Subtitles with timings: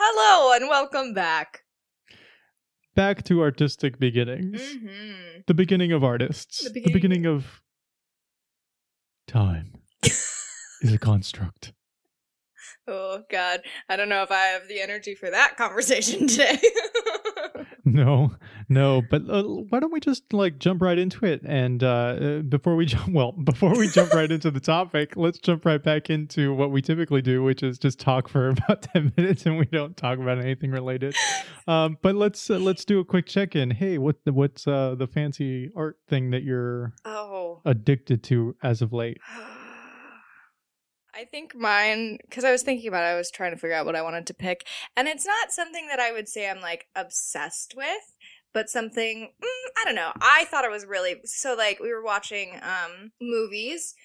[0.00, 1.62] Hello and welcome back.
[2.94, 4.60] Back to artistic beginnings.
[4.60, 5.40] Mm-hmm.
[5.46, 6.62] The beginning of artists.
[6.64, 7.62] The The beginning- beginning, of
[9.26, 11.72] time is a construct.
[12.86, 16.58] Oh God, I don't know if I have the energy for that conversation today.
[17.92, 18.34] No,
[18.68, 21.42] no, but uh, why don't we just like jump right into it?
[21.44, 25.64] And uh, before we jump, well, before we jump right into the topic, let's jump
[25.64, 29.46] right back into what we typically do, which is just talk for about ten minutes,
[29.46, 31.14] and we don't talk about anything related.
[31.66, 33.70] Um, but let's uh, let's do a quick check in.
[33.70, 37.60] Hey, what what's uh, the fancy art thing that you're oh.
[37.64, 39.18] addicted to as of late?
[41.18, 43.86] I think mine, because I was thinking about it, I was trying to figure out
[43.86, 44.64] what I wanted to pick.
[44.96, 48.14] And it's not something that I would say I'm like obsessed with,
[48.52, 50.12] but something, mm, I don't know.
[50.20, 53.96] I thought it was really, so like we were watching um movies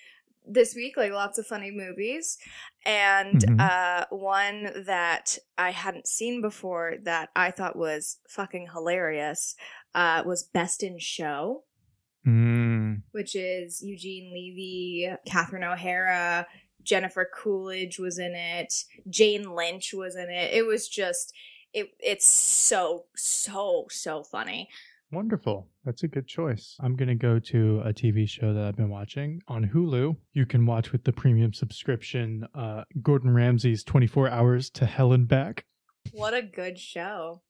[0.43, 2.39] this week, like lots of funny movies.
[2.83, 3.59] And Mhm.
[3.59, 9.55] uh, one that I hadn't seen before that I thought was fucking hilarious
[9.93, 11.63] uh, was Best in Show
[12.25, 13.01] Mm.
[13.11, 16.47] which is Eugene Levy, Catherine O'Hara,
[16.83, 18.73] Jennifer Coolidge was in it,
[19.09, 20.53] Jane Lynch was in it.
[20.53, 21.33] It was just
[21.73, 24.69] it it's so so so funny.
[25.11, 25.67] Wonderful.
[25.85, 26.75] That's a good choice.
[26.79, 30.17] I'm going to go to a TV show that I've been watching on Hulu.
[30.33, 35.27] You can watch with the premium subscription uh, Gordon Ramsay's 24 Hours to Hell and
[35.27, 35.65] Back.
[36.13, 37.43] What a good show.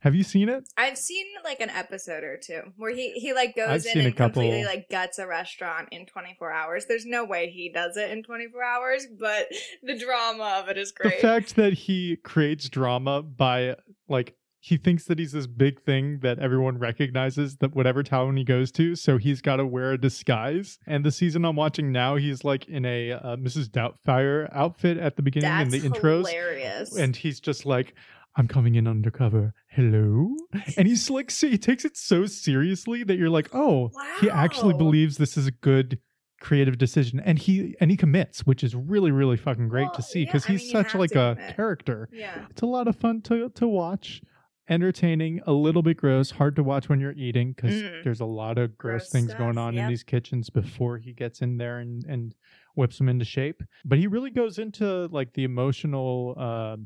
[0.00, 0.68] Have you seen it?
[0.76, 4.16] I've seen like an episode or two where he he like goes I've in and
[4.16, 6.86] completely like guts a restaurant in 24 hours.
[6.86, 9.48] There's no way he does it in 24 hours, but
[9.82, 11.20] the drama of it is great.
[11.20, 13.76] The fact that he creates drama by
[14.08, 14.36] like
[14.66, 18.72] he thinks that he's this big thing that everyone recognizes that whatever town he goes
[18.72, 20.80] to, so he's got to wear a disguise.
[20.88, 23.68] And the season I'm watching now, he's like in a uh, Mrs.
[23.68, 26.26] Doubtfire outfit at the beginning That's in the intros.
[26.28, 26.96] hilarious.
[26.96, 27.94] and he's just like
[28.36, 29.52] i'm coming in undercover.
[29.68, 30.36] Hello?
[30.76, 34.74] And he's like so he takes it so seriously that you're like oh he actually
[34.74, 35.98] believes this is a good
[36.40, 37.18] creative decision.
[37.20, 40.26] And he and he commits which is really really fucking great Well, to see yeah,
[40.26, 41.56] because I he's mean, such like a commit.
[41.56, 42.08] character.
[42.12, 42.46] Yeah.
[42.50, 44.20] it's a lot of fun to to watch.
[44.68, 48.02] Entertaining a little bit gross hard to watch when you're eating because Mhm.
[48.02, 51.12] there's a lot of gross, Gross things stuff, going on in these kitchens before he
[51.12, 52.34] gets in there and and
[52.74, 53.62] whips them into shape.
[53.84, 56.76] But he really goes into like the emotional uh,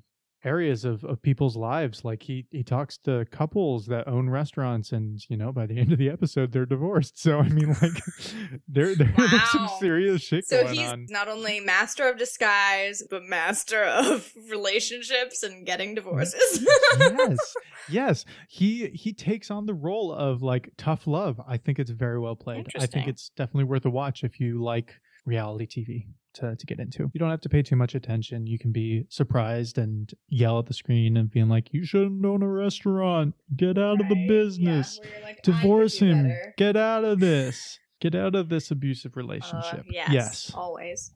[0.44, 5.20] areas of, of people's lives like he he talks to couples that own restaurants and
[5.28, 7.20] you know by the end of the episode they're divorced.
[7.20, 7.92] So i mean like
[8.68, 11.06] there there- there's some serious shit So he's on.
[11.10, 16.66] not only master of disguise, but master of relationships and getting divorces.
[16.98, 17.54] yes
[17.88, 18.24] yes.
[18.48, 21.40] He he takes on the role of like tough love.
[21.46, 22.66] I think it's very well played.
[22.78, 24.94] I think it's definitely worth a watch if you like
[25.26, 27.10] reality tv to, to get into.
[27.12, 28.46] You don't have to pay too much attention.
[28.46, 32.42] You can be surprised and yell at the screen and being like you shouldn't own
[32.42, 33.34] a restaurant.
[33.56, 35.00] Get out of the business.
[35.02, 36.22] yeah, like, divorce do him.
[36.28, 36.54] better.
[36.56, 37.78] get out of this.
[38.00, 39.84] Get out of this abusive Uh, relationship.
[39.90, 40.52] yes, yes.
[40.54, 41.12] always.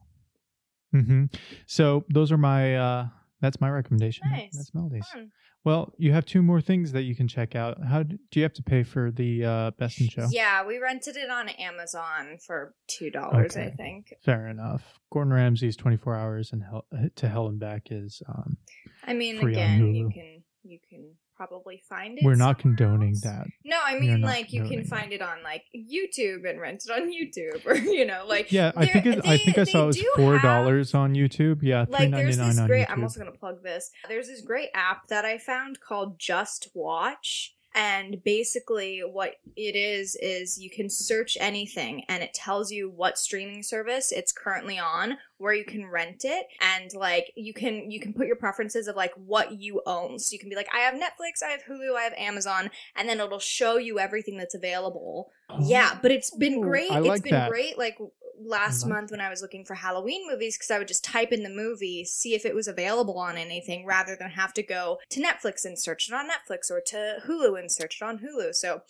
[0.93, 1.25] Mm-hmm.
[1.65, 3.07] so those are my uh
[3.45, 4.55] that's my recommendation Nice.
[4.57, 5.31] that's melody's Fun.
[5.63, 7.77] well, you have two more things that you can check out.
[7.83, 10.27] How do you have to pay for the uh, Best in Show?
[10.31, 14.13] Yeah, we rented it on Amazon for two dollars, I think.
[14.23, 14.99] Fair enough.
[15.11, 16.85] Gordon Ramsay's 24 Hours and hell,
[17.15, 18.21] to Hell and Back is.
[18.27, 18.57] Um,
[19.05, 22.23] I mean, again, you can you can probably find it.
[22.23, 23.21] we're not condoning else.
[23.21, 23.47] that.
[23.63, 27.11] No, I mean, like you can find it on like YouTube and rent it on
[27.11, 30.03] YouTube, or you know, like Yeah, I think it, I think I saw it was
[30.15, 31.61] four dollars on YouTube.
[31.61, 34.41] Yeah, three like there's this on great i'm also going to plug this there's this
[34.41, 40.89] great app that i found called JustWatch and basically what it is is you can
[40.89, 45.85] search anything and it tells you what streaming service it's currently on where you can
[45.85, 49.81] rent it and like you can you can put your preferences of like what you
[49.85, 50.17] own.
[50.17, 53.07] So you can be like i have netflix i have hulu i have amazon and
[53.09, 55.29] then it'll show you everything that's available.
[55.49, 55.57] Oh.
[55.61, 56.89] Yeah but it's been Oh, great.
[56.91, 57.49] I It's like been that.
[57.49, 57.97] great like
[58.39, 61.31] last like month when I was looking for Halloween movies because I would just type
[61.31, 64.99] in the movie, see if it was available on anything rather than have to go
[65.09, 68.53] to Netflix and search it on Netflix or to Hulu and search it on Hulu.
[68.53, 68.81] So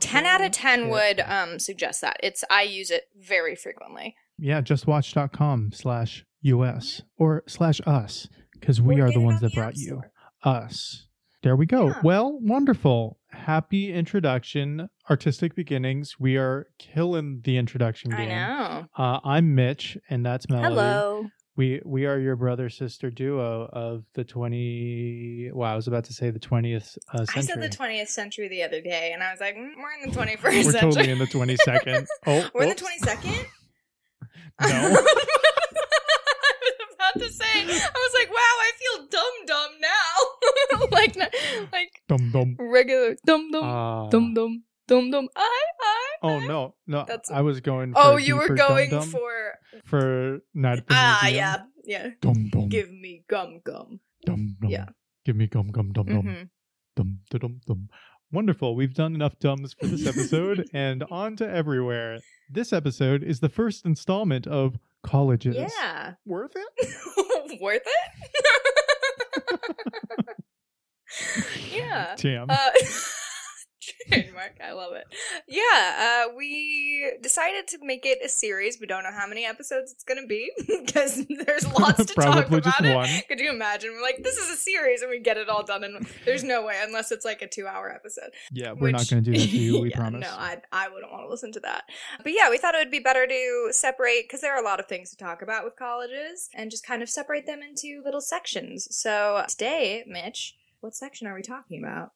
[0.00, 0.90] 10 out of 10 Shit.
[0.90, 2.16] would um suggest that.
[2.22, 4.16] It's I use it very frequently.
[4.38, 9.54] Yeah, justwatch.com slash US or slash us because we Or are the ones on that
[9.54, 10.02] the brought you
[10.42, 11.06] us.
[11.42, 11.88] There we go.
[11.88, 12.00] Yeah.
[12.02, 13.18] Well, wonderful.
[13.46, 16.16] Happy introduction, artistic beginnings.
[16.18, 18.28] We are killing the introduction I game.
[18.30, 18.86] know.
[18.96, 20.68] Uh, I'm Mitch, and that's Melody.
[20.74, 21.26] Hello.
[21.54, 25.50] We we are your brother sister duo of the twenty.
[25.52, 27.34] Wow, I was about to say the twentieth uh, century.
[27.36, 30.10] I said the 20th century the other day, and I was like, mm, we're in
[30.10, 30.80] the 21st We're century.
[30.80, 32.06] totally in the twenty second.
[32.26, 33.46] Oh, we're in the 22nd?
[34.62, 34.96] No.
[37.16, 40.88] I was about to say, I was like, wow, I feel dumb dumb now.
[40.98, 41.34] like, not-
[41.72, 42.56] like Dum dum.
[42.60, 45.28] regular dum dum Uh, dum dum dum dum.
[45.36, 46.04] I, I.
[46.22, 46.46] Oh I.
[46.46, 47.04] no, no!
[47.06, 47.92] That's- I was going.
[47.92, 49.32] For Oh, you were going dum-dum for.
[49.84, 51.36] for night Ah, museum.
[51.36, 52.06] yeah, yeah.
[52.20, 52.68] Dum dum.
[52.68, 54.00] Give me gum gum.
[54.24, 54.70] dum dum.
[54.70, 54.86] yeah.
[55.24, 56.48] Give me gum gum dum dum Mhm.
[56.96, 57.88] dum dum dum dum.
[58.36, 58.76] Wonderful.
[58.76, 62.18] We've done enough dums for this episode, and on to everywhere.
[62.50, 65.56] This episode is the first installment of colleges.
[65.56, 66.12] Yeah.
[66.26, 67.58] Worth it?
[67.62, 69.60] Worth it?
[71.72, 72.14] yeah.
[72.18, 72.50] Damn.
[72.50, 72.70] Uh,
[74.08, 74.52] trademark.
[74.62, 75.04] I love it.
[75.48, 78.78] Yeah, uh, we decided to make it a series.
[78.80, 82.46] We don't know how many episodes it's going to be because there's lots to talk
[82.46, 82.94] about it.
[82.94, 83.08] one.
[83.28, 83.90] Could you imagine?
[83.92, 86.64] We're like, this is a series, and we get it all done, and there's no
[86.64, 88.30] way unless it's like a two-hour episode.
[88.52, 89.80] yeah, we're not going to do that to you.
[89.80, 90.20] We Yeah, promise.
[90.22, 91.84] No, I I wouldn't want to listen to that.
[92.22, 94.80] But yeah, we thought it would be better to separate because there are a lot
[94.80, 98.20] of things to talk about with colleges, and just kind of separate them into little
[98.20, 98.88] sections.
[98.90, 102.12] So today, Mitch, what section are we talking about?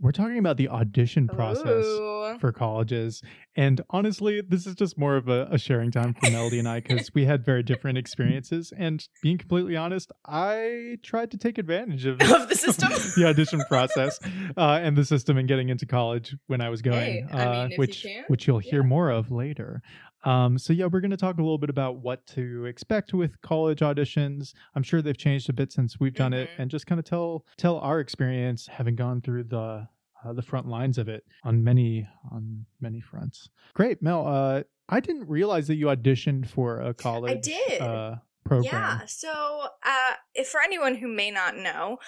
[0.00, 1.84] We're talking about the audition process.
[1.84, 2.10] Ooh.
[2.38, 3.22] for colleges.
[3.56, 6.80] And honestly, this is just more of a, a sharing time for Melody and I
[6.86, 8.72] because we had very different experiences.
[8.76, 12.90] And being completely honest, I tried to take advantage of, Of the system?
[13.16, 14.20] the audition process,
[14.56, 17.62] uh, and the system and getting into college when I was going, Hey, I uh,
[17.62, 18.88] mean, you which can, which you'll hear yeah.
[18.88, 19.82] more of later.
[20.24, 23.40] Um, so yeah, we're going to talk a little bit about what to expect with
[23.42, 24.52] college auditions.
[24.74, 26.58] I'm sure they've changed a bit since we've done it, Mhm.
[26.58, 29.88] and just kind of tell tell our experience having gone through the
[30.22, 33.48] uh, the front lines of it on many on many fronts.
[33.74, 34.26] Great, Mel.
[34.26, 37.30] Uh, I didn't realize that you auditioned for a college.
[37.32, 37.80] I did.
[37.80, 38.72] Uh, program.
[38.72, 39.06] Yeah.
[39.06, 41.98] So, uh, if for anyone who may not know,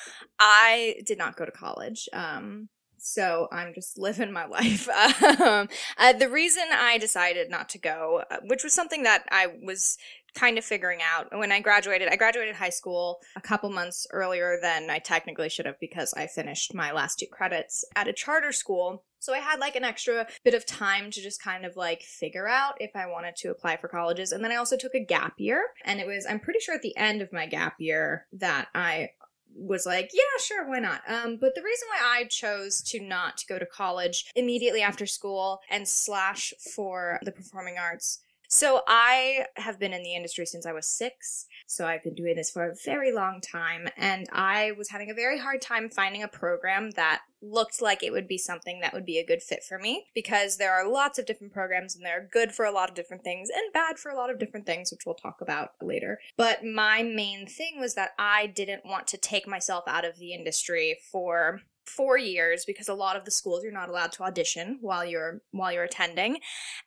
[0.41, 2.09] I did not go to college.
[2.13, 2.69] Um,
[3.03, 4.89] so I'm just living my life.
[4.89, 5.69] um,
[5.99, 9.99] uh, the reason I decided not to go, uh, which was something that I was
[10.35, 14.59] kind of figuring out when I graduated, I graduated high school a couple months earlier
[14.63, 18.53] than I technically should have because I finished my last two credits at a charter
[18.53, 19.05] school.
[19.19, 22.49] So I had like an extra bit of time to just kind of like figure
[22.49, 24.33] out if I wanted to apply for colleges.
[24.33, 25.63] And then I also took a gap year.
[25.85, 29.11] And it was, I'm pretty sure at the end of my gap year that I
[29.55, 31.03] was like, yeah, sure, why not?
[31.09, 35.61] Um, but the reason why I chose to not go to college immediately after school
[35.71, 38.21] and slash for the performing arts.
[38.55, 41.47] So I have been in the industry since I was six.
[41.67, 43.89] So I've been doing this for a very long time.
[43.97, 48.13] And I was having a very hard time finding a program that looked like it
[48.13, 51.19] would be something that would be a good fit for me because there are lots
[51.19, 54.11] of different programs and they're good for a lot of different things and bad for
[54.11, 56.21] a lot of different things, which we'll talk about later.
[56.37, 60.35] But my main thing was that I didn't want to take myself out of the
[60.35, 64.79] industry for four years because a lot of the schools you're not allowed to audition
[64.81, 66.39] while you're while you're attending.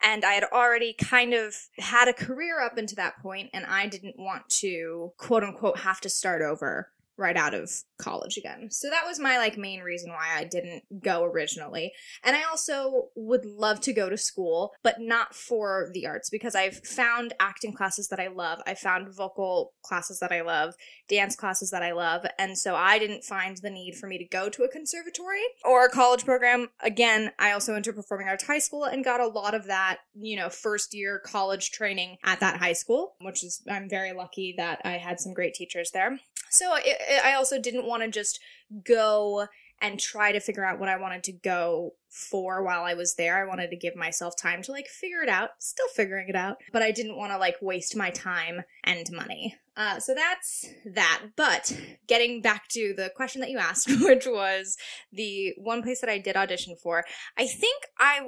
[0.02, 3.88] And i had already kind of had a career up into that point and i
[3.88, 8.90] didn't want to quote unquote have to start over right out of college again so
[8.90, 11.92] that was my like main reason why i didn't go originally
[12.24, 16.56] and i also would love to go to school but not for the arts because
[16.56, 20.76] i've found acting classes that i love i found vocal classes that i love
[21.08, 22.26] dance classes that I love.
[22.38, 25.86] And so I didn't find the need for me to go to a conservatory or
[25.86, 26.70] a college program.
[26.82, 30.00] Again, I also went to performing arts high school and got a lot of that,
[30.16, 34.56] you know, first year college training at that high school, which is, I'm very lucky
[34.58, 36.20] that I had some great teachers there.
[36.56, 38.40] So it, it- I also didn't want to just
[38.84, 39.48] go
[39.82, 43.38] and try to figure out what I wanted to go for while I was there.
[43.38, 46.58] I wanted to give myself time to like figure it out, still figuring it out,
[46.72, 49.58] but I didn't want to like waste my time and money.
[49.76, 51.22] Uh, so that's that.
[51.36, 54.78] But getting back to the question that you asked, which was
[55.12, 57.04] the one place that I did audition for,
[57.38, 58.22] I think I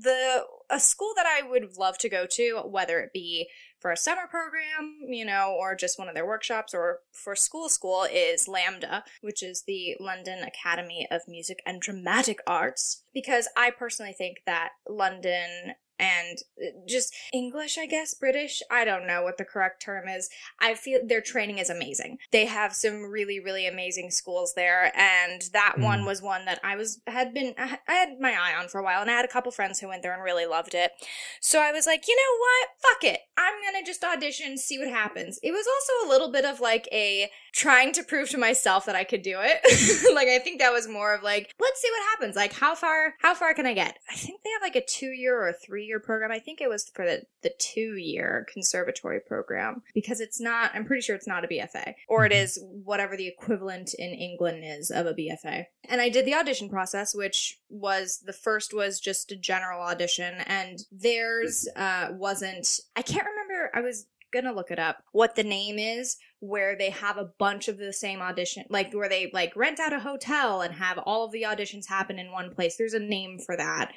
[0.00, 3.48] the a school that I would love to go to, whether it be
[3.84, 7.68] for a summer program, you know, or just one of their workshops or for school
[7.68, 13.70] school is LAMDA, which is the London Academy of Music and Dramatic Arts, because I
[13.70, 18.62] personally think that London and uh, just English, I guess, British.
[18.70, 20.28] I don't know what the correct term is.
[20.60, 22.18] I feel their training is amazing.
[22.32, 25.82] They have some really, really amazing schools there, and that Mm.
[25.82, 28.84] one was one that I was had been I had my eye on for a
[28.84, 30.92] while, and I had a couple friends who went there and really loved it.
[31.40, 32.68] So I was like, you know what?
[32.94, 33.20] Fuck it.
[33.36, 35.38] I'm gonna just audition, see what happens.
[35.42, 38.96] It was also a little bit of like a trying to prove to myself that
[38.96, 39.60] I could do it.
[40.14, 42.36] like I think that was more of like, let's see what happens.
[42.36, 43.98] Like how far how far can I get?
[44.10, 46.32] I think they have like a two year or a three year program.
[46.32, 50.84] I think it was for the, the two year conservatory program because it's not I'm
[50.84, 51.94] pretty sure it's not a BFA.
[52.08, 52.58] Or it Mhm.
[52.84, 55.66] whatever the equivalent in England is of a BFA.
[55.88, 60.34] And I did the audition process, which was the first was just a general audition,
[60.46, 62.80] and theirs uh, wasn't.
[62.96, 63.70] I can't remember.
[63.74, 65.02] I was gonna look it up.
[65.12, 66.16] What the name is?
[66.40, 69.92] Where they have a bunch of the same audition, like where they like rent out
[69.92, 72.76] a hotel and have all of the auditions happen in one place.
[72.76, 73.92] There's a name for that.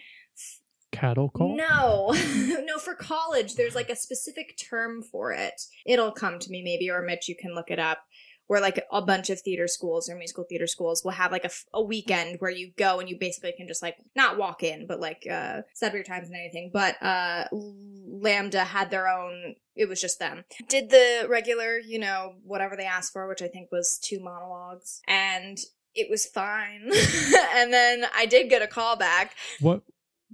[0.91, 1.55] Cattle call?
[1.55, 2.11] No,
[2.65, 5.61] no, for college, there's like a specific term for it.
[5.85, 7.99] It'll come to me maybe, or Mitch, you can look it up.
[8.47, 11.47] Where like a bunch of theater schools or musical theater schools will have like a,
[11.47, 14.87] f- a weekend where you go and you basically can just like not walk in,
[14.87, 16.71] but like uh set up your times and anything.
[16.71, 19.55] But uh LAMDA had their own.
[19.75, 20.45] It was just them.
[20.69, 25.01] Did the regular, you know, whatever they asked for, which I think was two monologues,
[25.09, 25.57] and
[25.93, 26.83] it was fine.
[27.53, 29.81] and then I did get a call back What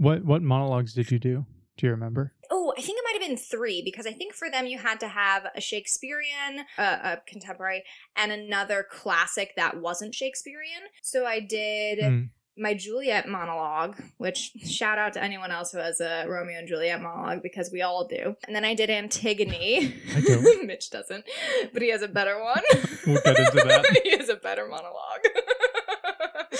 [0.03, 1.45] what what monologues did you do?
[1.77, 2.33] Do you remember?
[2.51, 4.99] Oh, I think it might have been three because I think for them you had
[4.99, 7.83] to have a Shakespearean, uh, a contemporary,
[8.15, 10.81] and another classic that wasn't Shakespearean.
[11.01, 12.29] So I did Mm.
[12.55, 17.01] my Juliet monologue, which shout out to anyone else who has a Romeo and Juliet
[17.01, 18.35] monologue because we all do.
[18.45, 19.95] And then I did Antigone.
[20.15, 20.67] I don't.
[20.67, 21.25] Mitch doesn't,
[21.73, 22.61] but he has a better one.
[23.07, 23.99] We'll get into that.
[24.03, 25.23] he has a better monologue.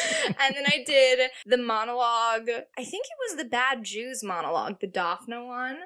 [0.40, 2.50] and then I did the monologue.
[2.78, 5.78] I think it was the Bad Jews monologue, the Daphne one.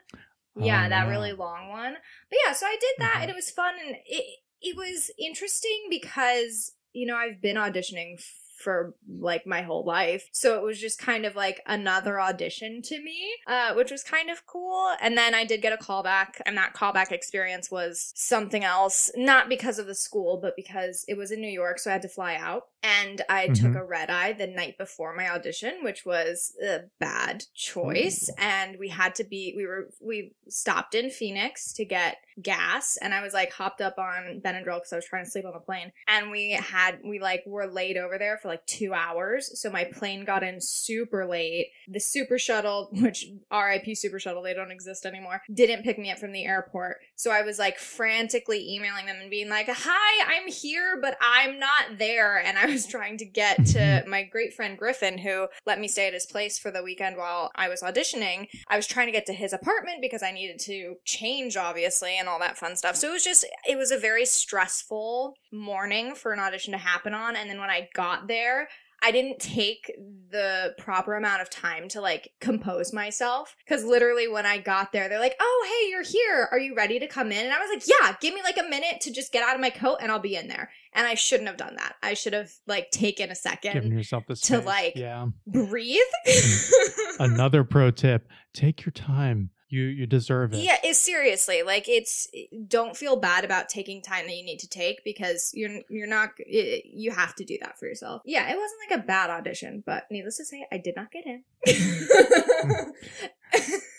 [0.59, 1.09] Yeah, Oh, that yeah.
[1.09, 1.93] really long one.
[2.29, 3.21] But yeah, so I did that, Mhm.
[3.24, 4.25] and it was fun, and it
[4.59, 8.19] it was interesting because you know I've been auditioning
[8.63, 13.00] for like my whole life, so it was just kind of like another audition to
[13.00, 14.95] me, uh, which was kind of cool.
[15.00, 19.47] And then I did get a callback, and that callback experience was something else, not
[19.47, 22.09] because of the school, but because it was in New York, so I had to
[22.09, 23.79] fly out, and I took Mhm.
[23.79, 28.89] a red eye the night before my audition, which was a bad choice, and we
[28.89, 33.34] had to be we were we stopped in Phoenix to get gas and I was
[33.34, 35.91] like hopped up on Benadryl because I was trying to sleep on the plane.
[36.07, 39.60] And we had we like were laid over there for like two hours.
[39.60, 41.72] So my plane got in super late.
[41.88, 46.19] The super shuttle which RIP super shuttle they don't exist anymore didn't pick me up
[46.19, 46.98] from the airport.
[47.15, 51.57] So I was like frantically emailing them and being like hi I'm here but I'm
[51.60, 52.38] not there.
[52.38, 54.10] And I was trying to get to mm-hmm.
[54.10, 57.51] my great friend Griffin who let me stay at his place for the weekend while
[57.55, 60.96] I was auditioning I was trying to get to his apartment because I needed to
[61.05, 62.96] change, obviously, and all that fun stuff.
[62.96, 67.13] So it was just, it was a very stressful morning for an audition to happen
[67.13, 67.36] on.
[67.36, 68.67] And then when I got there,
[69.07, 69.89] I didn't take
[70.31, 73.55] the proper amount of time to like compose myself.
[73.69, 76.49] Cause literally when I got there, they're like, oh, hey, you're here.
[76.51, 77.45] Are you ready to come in?
[77.45, 79.61] And I was like, yeah, give me like a minute to just get out of
[79.61, 80.69] my coat and I'll be in there.
[80.91, 81.95] And I shouldn't have done that.
[82.03, 84.65] I should have like taken a second, Giving yourself the space.
[84.65, 85.27] like- yeah.
[85.47, 86.01] breathe.
[87.19, 89.51] Another pro tip: take your time.
[89.69, 90.59] You you deserve it.
[90.59, 92.27] Yeah, it's seriously like it's
[92.67, 96.29] don't feel bad about taking time that you need to take because you're you're not
[96.38, 98.21] it, you have to do that for yourself.
[98.25, 101.25] Yeah, it wasn't like a bad audition, but needless to say, I did not get
[101.25, 101.43] in.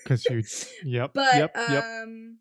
[0.09, 0.43] Because you.
[0.85, 1.11] Yep.
[1.13, 1.53] but yep.
[1.55, 1.85] yep.
[1.85, 2.39] um,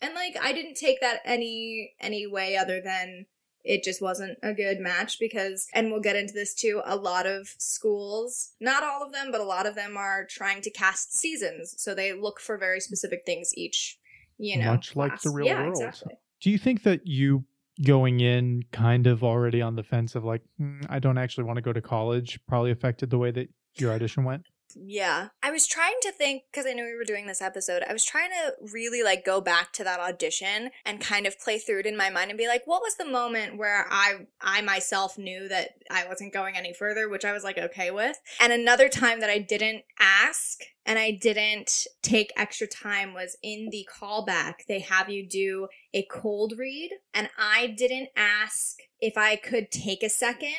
[0.00, 3.26] and like I didn't take that any any way other than
[3.68, 7.26] it just wasn't a good match because and we'll get into this too a lot
[7.26, 11.14] of schools not all of them but a lot of them are trying to cast
[11.14, 13.98] seasons so they look for very specific things each
[14.38, 15.82] you know Much like the real yeah, world.
[15.82, 16.14] exactly.
[16.40, 17.44] Do you think that you
[17.84, 21.56] going in kind of already on the fence of like "Mm, I don't actually want
[21.56, 24.46] to go to college probably affected the way that your audition went?
[24.80, 25.28] Yeah.
[25.42, 27.82] I was trying to think because I knew we were doing this episode.
[27.88, 31.58] I was trying to really like go back to that audition and kind of play
[31.58, 34.62] through it in my mind and be like, what was the moment where I I
[34.62, 38.16] myself knew that I wasn't going any further, which I was like okay with.
[38.40, 43.68] And another time that I didn't ask and I didn't take extra time was in
[43.70, 44.66] the callback.
[44.68, 50.02] They have you do a cold read and I didn't ask if I could take
[50.02, 50.54] a second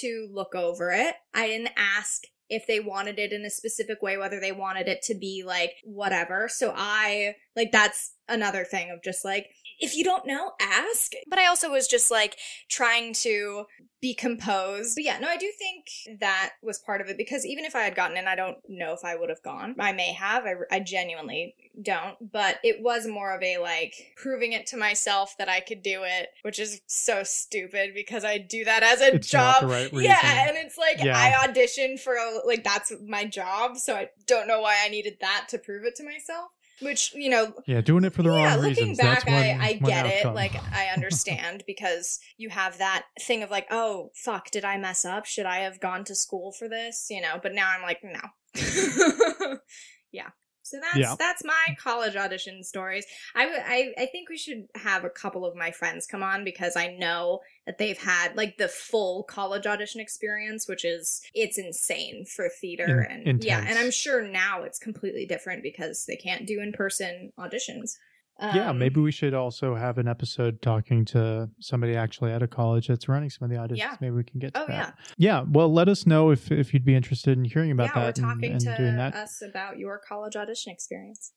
[0.00, 1.14] to look over it.
[1.32, 5.02] I didn't ask if they wanted it in a specific way, whether they wanted it
[5.02, 6.48] to be like whatever.
[6.48, 9.48] So I like that's another thing of just like
[9.80, 11.12] if you don't know, ask.
[11.28, 12.36] But I also was just like
[12.68, 13.64] trying to
[14.00, 14.96] be composed.
[14.96, 17.82] But yeah, no, I do think that was part of it because even if I
[17.82, 19.74] had gotten in, I don't know if I would have gone.
[19.78, 20.44] I may have.
[20.44, 22.16] I, I genuinely don't.
[22.32, 26.02] But it was more of a like proving it to myself that I could do
[26.04, 29.62] it, which is so stupid because I do that as a It's job.
[29.62, 31.16] the right yeah, and it's like Yeah.
[31.16, 35.16] I auditioned for a, like that's my job, so I don't know why I needed
[35.22, 36.50] that to prove it to myself.
[36.84, 38.98] Which you know, Yeah, doing it for the yeah, wrong looking reasons.
[38.98, 40.26] back, That's one, I, I get it.
[40.26, 45.04] Like, I understand because you have that thing of like, oh, fuck, did I mess
[45.04, 45.26] up?
[45.26, 47.06] Should I have gone to school for this?
[47.10, 48.20] You know, but now I'm like, no.
[50.12, 50.30] yeah.
[50.64, 51.14] So that's Yeah.
[51.18, 53.04] that's my college audition stories.
[53.34, 56.74] I I I think we should have a couple of my friends come on because
[56.74, 62.24] I know that they've had like the full college audition experience, which is it's insane
[62.24, 63.78] for theater In- and yeah, and.
[63.78, 67.98] I'm sure now it's completely different because they can't do in person auditions.
[68.40, 72.48] Yeah, Um, maybe we should also have an episode talking to somebody actually at a
[72.48, 73.78] college that's running some of the auditions.
[73.78, 73.96] Yeah.
[74.00, 74.96] Maybe we can get to Oh that.
[75.18, 77.94] yeah, Yeah, well, let us know if if you'd be interested in hearing about yeah.
[77.96, 79.14] We're that and, talking and to doing that.
[79.14, 81.32] us about your college audition experience.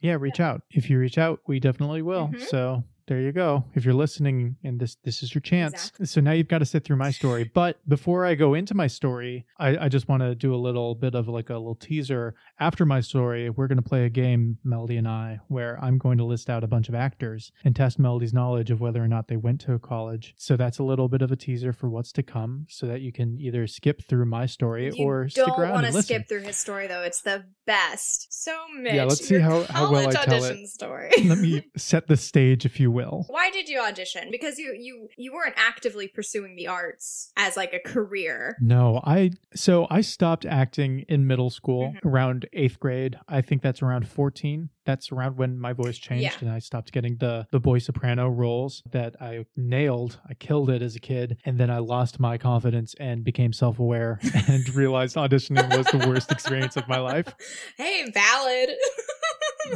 [0.00, 0.62] yeah, reach out.
[0.70, 2.28] If you reach out, we definitely will.
[2.28, 2.40] Mhm.
[2.48, 3.64] So there you go.
[3.74, 5.74] If you're listening and this this is your chance.
[5.74, 6.06] Exactly.
[6.06, 7.50] So now you've got to sit through my story.
[7.54, 10.94] But before I go into my story, I, I just want to do a little
[10.94, 12.34] bit of like a little teaser.
[12.60, 16.24] After my story, we're gonna play a game, Melody and I, where I'm going to
[16.24, 19.36] list out a bunch of actors and test Melody's knowledge of whether or not they
[19.36, 20.34] went to a college.
[20.38, 23.12] So that's a little bit of a teaser for what's to come, so that you
[23.12, 25.60] can either skip through my story You or stick around.
[25.60, 28.32] don't want to skip through his story though; it's the best.
[28.32, 30.68] So, Mitch, Yeah, let's see how- how well I tell it.
[30.68, 31.10] story.
[31.24, 33.24] Let me set the stage, if you will.
[33.28, 34.28] Why did you audition?
[34.30, 38.56] Because you you you weren't actively pursuing the arts as like a career.
[38.60, 42.04] No, I so I stopped acting in middle school Mhm.
[42.04, 43.16] around eighth grade.
[43.28, 44.68] I think that's around fourteen.
[44.84, 46.32] That's around when my voice changed Yeah.
[46.40, 50.20] and I stopped getting the the boy soprano roles that I nailed.
[50.28, 53.78] I killed it as a kid, and then I lost my confidence and became self
[53.78, 54.18] aware
[54.48, 57.32] and realized auditioning was the worst experience of my life.
[57.78, 58.70] Hey, valid.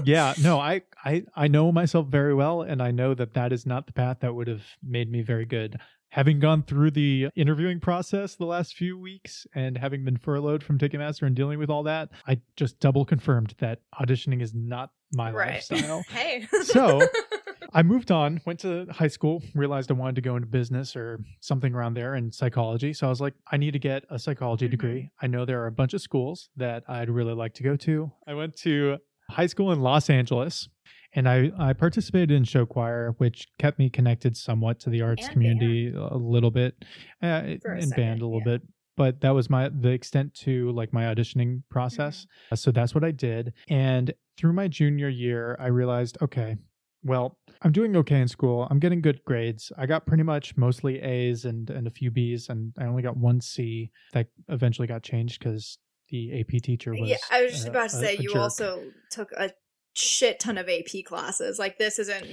[0.04, 3.66] Yeah, no, I I I know myself very well, and I know that that is
[3.66, 5.78] not the path that would have made me very good.
[6.10, 10.78] Having gone through the interviewing process the last few weeks and having been furloughed from
[10.78, 15.30] Ticketmaster and dealing with all that, I just double confirmed that auditioning is not my
[15.32, 15.54] right.
[15.70, 16.02] lifestyle.
[16.10, 16.46] hey.
[16.62, 17.00] So-
[17.74, 21.20] I moved on, went to high school, realized I wanted to go into business or
[21.40, 22.92] something around there in psychology.
[22.94, 24.70] So I was like, I need to get a psychology Mhm.
[24.70, 25.10] degree.
[25.20, 28.10] I know there are a bunch of schools that I'd really like to go to.
[28.26, 28.98] I went to
[29.30, 30.68] high school in Los Angeles
[31.16, 35.24] and I, I participated in show choir, which kept me connected somewhat to the arts
[35.24, 36.74] And community a little bit,
[37.22, 38.58] uh, and second, band a little yeah.
[38.58, 38.62] bit.
[38.96, 42.26] But that was my the extent to like my auditioning process.
[42.26, 42.56] Mm-hmm.
[42.56, 43.54] So that's what I did.
[43.68, 46.56] And through my junior year, I realized, okay,
[47.02, 48.66] well, I'm doing okay in school.
[48.70, 49.72] I'm getting good grades.
[49.78, 53.16] I got pretty much mostly A's and, and a few B's, and I only got
[53.16, 55.78] one C that eventually got changed because
[56.10, 57.08] the AP teacher was.
[57.08, 58.42] yeah, I was just uh, about to a- say a you jerk.
[58.42, 59.50] also took a
[59.98, 61.58] shit ton of AP classes.
[61.58, 62.26] Like this isn't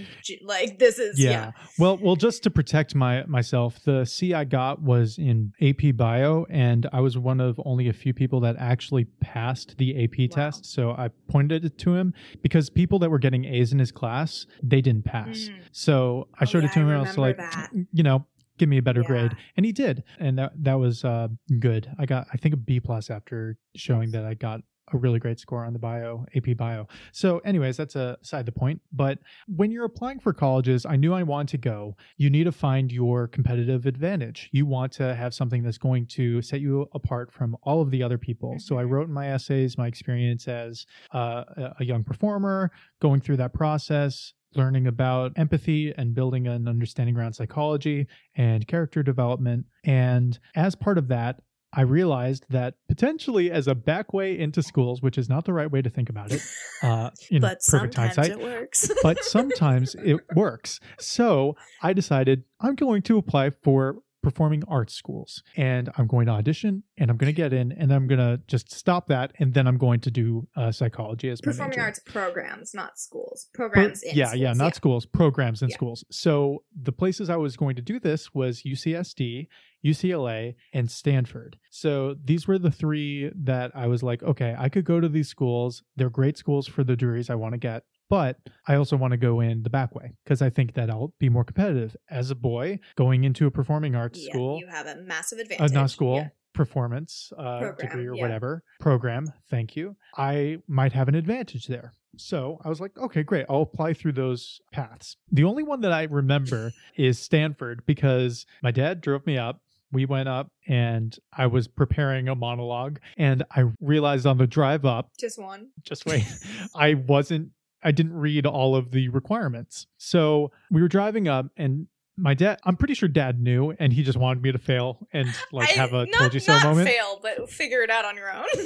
[0.43, 1.29] like this is Yeah.
[1.29, 1.51] yeah.
[1.79, 6.45] Well, well, just to protect my myself, the C I got was in AP Bio,
[6.49, 10.43] and I was one of only a few people that actually passed the AP Wow.
[10.43, 10.65] test.
[10.65, 14.45] So I pointed it to him because people that were getting A's in his class,
[14.61, 15.37] they didn't pass.
[15.49, 15.59] Mm.
[15.71, 17.69] So I Oh, showed yeah, it to him, and I was like, that.
[17.93, 18.25] you know,
[18.57, 19.07] give me a better Yeah.
[19.07, 21.27] grade, and he did, and that that was uh,
[21.59, 21.89] good.
[21.97, 24.61] I got, I think, a B plus after showing that I got
[24.91, 26.85] a really great score on the bio AP bio.
[27.13, 28.81] So, anyways, that's a side the point.
[28.91, 31.95] But when you're applying for colleges, I knew I wanted to go.
[32.17, 34.49] You need to find your competitive advantage.
[34.51, 38.03] You want to have something that's going to set you apart from all of the
[38.03, 38.59] other people.
[38.59, 38.89] So I Mhm.
[38.89, 41.45] wrote in my essays my experience as uh,
[41.79, 47.33] a young performer, going through that process, learning about empathy and building an understanding around
[47.33, 49.65] psychology and character development.
[49.83, 51.41] And as part of that,
[51.75, 55.69] I realized that potentially as a back way into schools, which is not the right
[55.69, 56.41] way to think about it,
[56.83, 58.91] uh, in But perfect sometimes hindsight, it works.
[59.03, 60.79] but sometimes it works.
[60.99, 66.31] So I decided I'm going to apply for performing arts schools and I'm going to
[66.31, 69.53] audition and I'm going to get in and I'm going to just stop that and
[69.53, 71.81] then I'm going to do uh, psychology as my Performing major.
[71.81, 73.47] arts programs, not schools.
[73.53, 75.75] Pro- Programs in yeah, schools, yeah, not schools, programs in Yeah.
[75.75, 76.03] schools.
[76.09, 79.47] So the places I was going to do this was UCSD,
[79.85, 81.57] UCLA, and Stanford.
[81.69, 85.27] So these were the three that I was like, okay, I could go to these
[85.29, 85.83] schools.
[85.95, 87.83] They're great schools for the degrees I want to get.
[88.09, 88.37] But
[88.67, 91.29] I also want to go in the back way because I think that I'll be
[91.29, 94.95] more competitive as a boy going into a performing arts Yeah, school you have a
[94.97, 95.71] massive uh, advantage.
[95.71, 96.29] not school Yeah.
[96.53, 98.21] performance uh, Program, degree or yeah.
[98.21, 103.23] whatever program thank you i might have an advantage there So I was like, okay,
[103.23, 103.47] great.
[103.49, 105.17] I'll apply through those paths.
[105.31, 109.61] The only one that I remember is Stanford because my dad drove me up.
[109.91, 114.85] We went up and I was preparing a monologue and I realized on the drive
[114.85, 115.69] up, Just one.
[115.81, 116.23] just wait,
[116.75, 117.49] I wasn't,
[117.83, 119.87] I didn't read all of the requirements.
[119.97, 124.03] So we were driving up and my dad, I'm pretty sure dad knew and he
[124.03, 126.87] just wanted me to fail and like I- have a not, told you so moment.
[126.87, 128.45] fail, but figure it out on your own.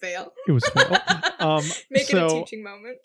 [0.00, 0.32] fail.
[0.48, 0.96] It was fail.
[1.40, 2.98] Um, Make it a teaching moment.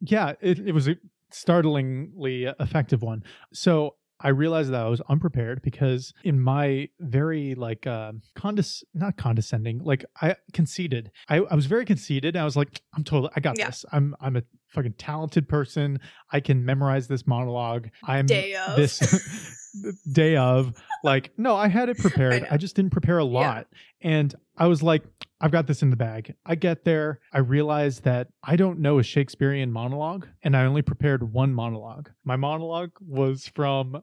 [0.00, 0.94] yeah, it, it was a
[1.32, 3.24] startlingly effective one.
[3.52, 9.16] So I realized that I was unprepared because in my very like uh, condes not
[9.16, 11.10] condescending, like I conceded.
[11.28, 12.34] I, I was very conceited.
[12.36, 13.66] I was like, I'm totally I got Yeah.
[13.66, 13.84] this.
[13.92, 16.00] I'm I'm a fucking talented person.
[16.32, 17.88] I can memorize this monologue.
[18.02, 18.76] I'm Day of.
[18.76, 18.98] this
[20.12, 22.48] day of like no i had it prepared know.
[22.50, 23.66] I, just didn't prepare a lot
[24.02, 25.02] and i was like
[25.40, 29.00] i've got this in the bag i get there i realize that i don't know
[29.00, 34.00] a shakespearean monologue and i only prepared one monologue my monologue was from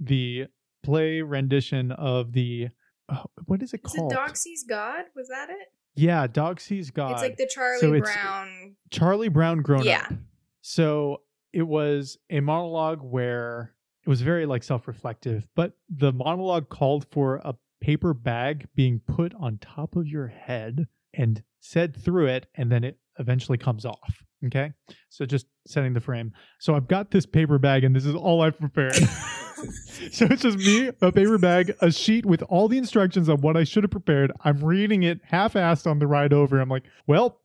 [0.00, 0.46] the
[0.82, 2.68] play rendition of the
[3.08, 5.04] oh, what is it Is called it Dog Sees God?
[5.16, 5.68] Was that it?
[5.96, 8.74] yeah dog sees god It's like the Charlie So Brown.
[8.90, 9.86] Charlie Brown grown up.
[9.86, 10.06] Yeah.
[10.10, 10.12] up.
[10.60, 11.20] So
[11.52, 17.36] it was a monologue where it was very like self-reflective, but the monologue called for
[17.44, 22.72] a paper bag being put on top of your head and said through it, and
[22.72, 24.24] then it eventually comes off.
[24.46, 24.72] Okay.
[25.10, 26.32] So just setting the frame.
[26.58, 28.98] So I've got this paper bag, and this is all I've prepared.
[30.12, 33.56] so it's just me, a paper bag, a sheet with all the instructions on what
[33.56, 34.32] I should have prepared.
[34.44, 36.60] I'm reading it half-assed on the ride over.
[36.60, 37.40] I'm like, well,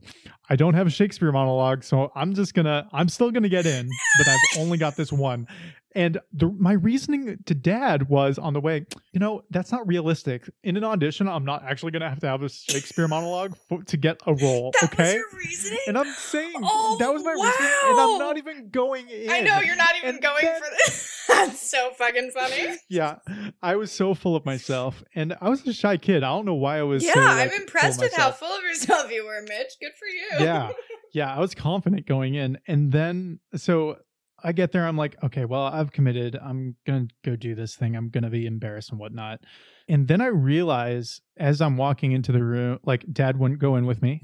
[0.50, 3.88] I don't have a Shakespeare monologue, so I'm just gonna, I'm still gonna get in,
[4.18, 5.48] but I've only got this one.
[5.96, 10.48] And the, my reasoning to dad was on the way, you know, that's not realistic.
[10.64, 13.98] In an audition, I'm not actually gonna have to have a Shakespeare monologue for, to
[13.98, 15.16] get a role, That okay?
[15.16, 15.80] your reasoning?
[15.88, 19.32] And I'm saying Oh, that was my reasoning, and I'm not even going in.
[19.32, 21.16] I know you're not even And going then- for this.
[21.30, 22.76] That's so fucking funny.
[22.90, 23.18] Yeah,
[23.62, 26.24] I was so full of myself, and I was a shy kid.
[26.24, 27.04] I don't know why I was.
[27.04, 29.74] Yeah, so, I'm impressed with how full of yourself you were, Mitch.
[29.80, 30.46] Good for you.
[30.46, 30.72] yeah
[31.14, 33.98] yeah i was confident going in and then so
[34.44, 37.96] i get there i'm like okay well i've committed i'm gonna go do this thing
[37.96, 39.40] i'm gonna be embarrassed and whatnot
[39.88, 43.86] and then i realize as i'm walking into the room like dad wouldn't go in
[43.86, 44.22] with me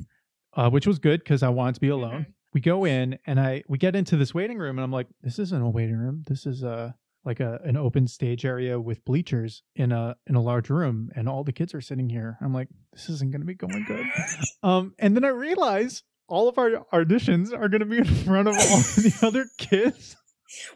[0.56, 3.64] uh, which was good because i wanted to be alone we go in and i
[3.68, 6.46] we get into this waiting room and i'm like this isn't a waiting room this
[6.46, 6.96] is a
[7.26, 11.28] like a an open stage area with bleachers in a in a large room and
[11.28, 12.38] all the kids are sitting here.
[12.42, 14.06] I'm like this isn't going to be going good.
[14.64, 18.48] Um and then i realize all of our auditions are going to be in front
[18.48, 20.16] of all the other kids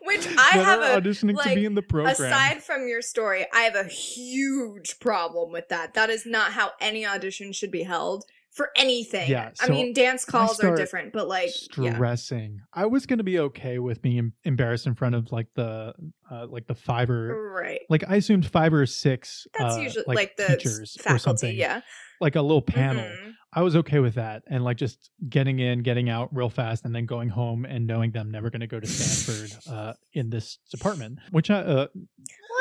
[0.03, 2.11] Which I have a auditioning to like, be in the program.
[2.13, 5.93] aside from your story, I have a huge problem with that.
[5.93, 9.29] That is not how any audition should be held for anything.
[9.29, 11.93] Yeah, I mean, dance calls are different, but like, yeah.
[11.93, 15.93] stressing i was going to be okay with being embarrassed in front of like the
[16.31, 17.81] uh, like the five or Right.
[17.89, 21.19] like i assumed five or six That's uh, usually like, like, the teachers faculty, or
[21.19, 21.81] something yeah.
[22.19, 23.33] like a little panel Mhm.
[23.51, 26.93] I was okay with that and like just getting in, getting out real fast, and
[26.93, 30.29] then going home and knowing that I'm never going to go to Stanford uh, in
[30.29, 31.17] this department.
[31.31, 31.87] Which I, uh,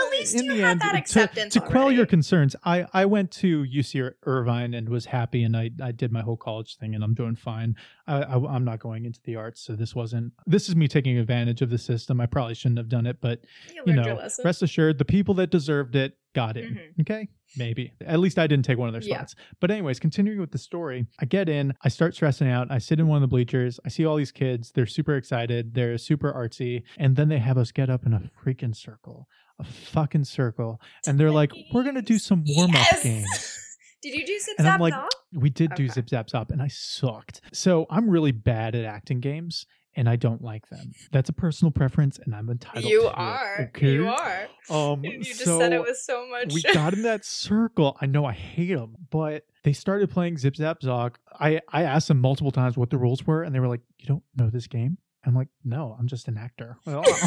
[0.07, 2.87] at least in you the had end, that to- acceptance to, quell your concerns, I
[2.93, 6.77] I went to UC Irvine and was happy, and I I did my whole college
[6.77, 7.77] thing, and I'm doing fine.
[8.07, 10.33] I, I I'm not going into the arts, so this wasn't.
[10.47, 12.21] This is me taking advantage of the system.
[12.21, 15.51] I probably shouldn't have done it, but You you know, rest assured, the people that
[15.51, 16.75] deserved it got in.
[16.97, 17.01] Mhm.
[17.01, 19.17] Okay, maybe at least I didn't take one of their Yeah.
[19.17, 19.35] spots.
[19.61, 22.71] But anyways, continuing with the story, I get in, I start stressing out.
[22.71, 23.81] I sit in one of the bleachers.
[23.85, 24.71] I see all these kids.
[24.73, 25.75] They're super excited.
[25.75, 29.27] They're super artsy, and then they have us get up in a freaking circle,
[29.59, 33.03] a fucking circle, and they're like, "We're gonna do some warm up Yes!
[33.03, 33.55] games."
[34.03, 35.09] Did you do zip And I'm like, zop?
[35.33, 37.41] We did do zip zap zop, and I sucked.
[37.53, 39.67] So I'm really bad at acting games,
[39.97, 40.93] and I don't like them.
[41.11, 42.85] That's a personal preference, and I'm entitled.
[42.85, 43.71] You to it, are.
[43.75, 43.93] okay?
[43.95, 44.47] You are.
[44.71, 46.55] Um, You just so said it was so much.
[46.55, 47.97] we got in that circle.
[48.01, 51.17] I know I hate them, but they started playing Zip Zap Zock.
[51.41, 54.07] I I asked them multiple times what the rules were, and they were like, "You
[54.07, 57.05] don't know this game." I'm like, "No, I'm just an actor." like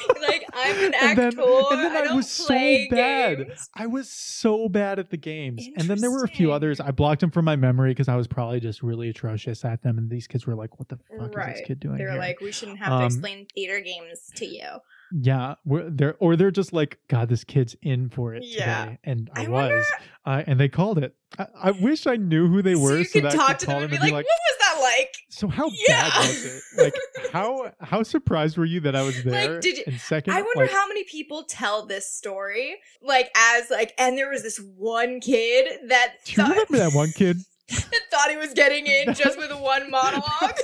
[0.70, 2.48] I'm an And then- and then I I was so
[2.90, 2.90] bad.
[2.90, 3.70] games.
[3.76, 5.68] I was so bad at the games.
[5.78, 6.80] And then there were a few others.
[6.80, 9.98] I blocked them from my memory because I was probably just really atrocious at them.
[9.98, 11.98] And these kids were like, what the fuck is this kid doing?
[11.98, 14.68] They were here?" like, we shouldn't have Um, to explain theater games to you.
[15.12, 18.86] yeah, we're, they're, or they're just like, God, this kid's in for it Yeah.
[18.86, 19.00] today.
[19.04, 19.50] And I, I was.
[19.50, 19.84] wonder-
[20.26, 21.16] Uh, and they called it.
[21.40, 23.48] I, I wish I knew who they were so you so could that I talk
[23.50, 25.14] could to them and be like, be like, what was that like?
[25.30, 26.10] so how Yeah.
[26.10, 26.62] bad was it?
[26.78, 26.94] Like,
[27.32, 29.60] how how surprised were you that I was there?
[29.60, 33.70] did you- and second, I wonder like, how many people tell this story, like as
[33.70, 37.38] like, and there was this one kid that Do you thought- remember that one kid?
[37.70, 40.58] and thought he was getting in just with one monologue.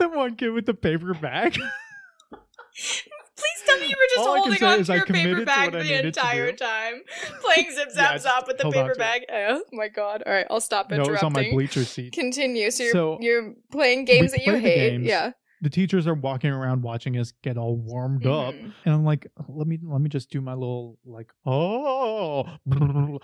[0.00, 1.58] the one kid with the paper bag.
[3.38, 6.52] Please tell me you were just All holding on to your paper bag the entire
[6.52, 7.02] time,
[7.42, 9.22] playing zip Yeah, zap with the paper bag.
[9.32, 10.22] Oh my god!
[10.26, 10.98] All right, I'll stop interrupting.
[10.98, 11.44] no, it was interrupting.
[11.46, 12.12] on my bleacher seat.
[12.12, 12.70] Continue.
[12.70, 14.90] So you're So, you're playing games that you hate.
[14.90, 15.06] games.
[15.06, 15.32] Yeah.
[15.60, 18.54] The teachers are walking around watching us get all warmed up.
[18.54, 18.72] Mhm.
[18.84, 23.18] And I'm like, let me let me just do my little like oh Mhm.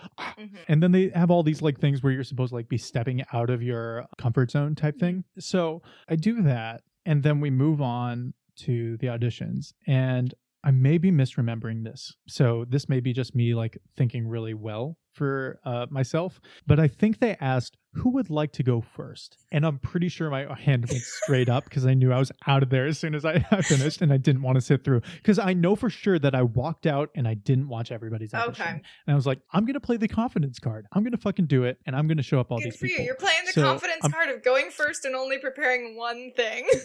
[0.69, 3.23] and then they have all these like things where you're supposed to like be stepping
[3.33, 5.25] out of your comfort zone type thing.
[5.39, 10.35] So I do that and then we move on to the auditions and
[10.67, 12.15] I may be misremembering this.
[12.27, 16.89] So this may be just me like thinking really well for uh, myself, but I
[16.89, 19.37] think they asked who would like to go first.
[19.53, 22.63] And I'm pretty sure my hand went straight up because I knew I was out
[22.63, 25.03] of there as soon as I I finished and I didn't want to sit through
[25.17, 28.63] because I know for sure that I walked out and I didn't watch everybody's audition.
[28.65, 28.71] Okay.
[28.71, 30.87] And I was like, I'm gonna play the confidence card.
[30.93, 33.01] I'm gonna fucking do it, and I'm gonna show up all Good these for people.
[33.03, 33.07] you.
[33.09, 36.67] You're playing the So, confidence I'm- card of going first and only preparing one thing.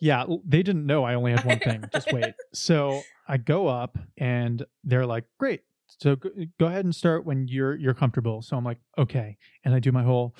[0.00, 1.84] Yeah, they didn't know I only had one thing.
[1.92, 2.34] Just wait.
[2.54, 7.74] So I go up, and they're like, "Great, so go, ahead and start when you're
[7.76, 10.34] you're comfortable." So I'm like, "Okay," and I do my whole,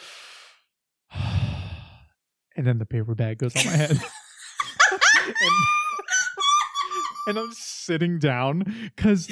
[2.56, 5.50] and then the paper bag goes on my head, and,
[7.28, 8.64] and I'm sitting down
[8.96, 9.28] because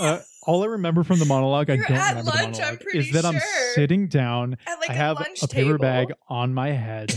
[0.00, 2.68] uh, all I remember from the monologue, I You're don't at remember lunch, the I'm
[2.74, 3.40] monologue, pretty is that I'm
[3.74, 5.78] sitting down At like I a have lunch a paper table.
[5.78, 7.12] bag on my head,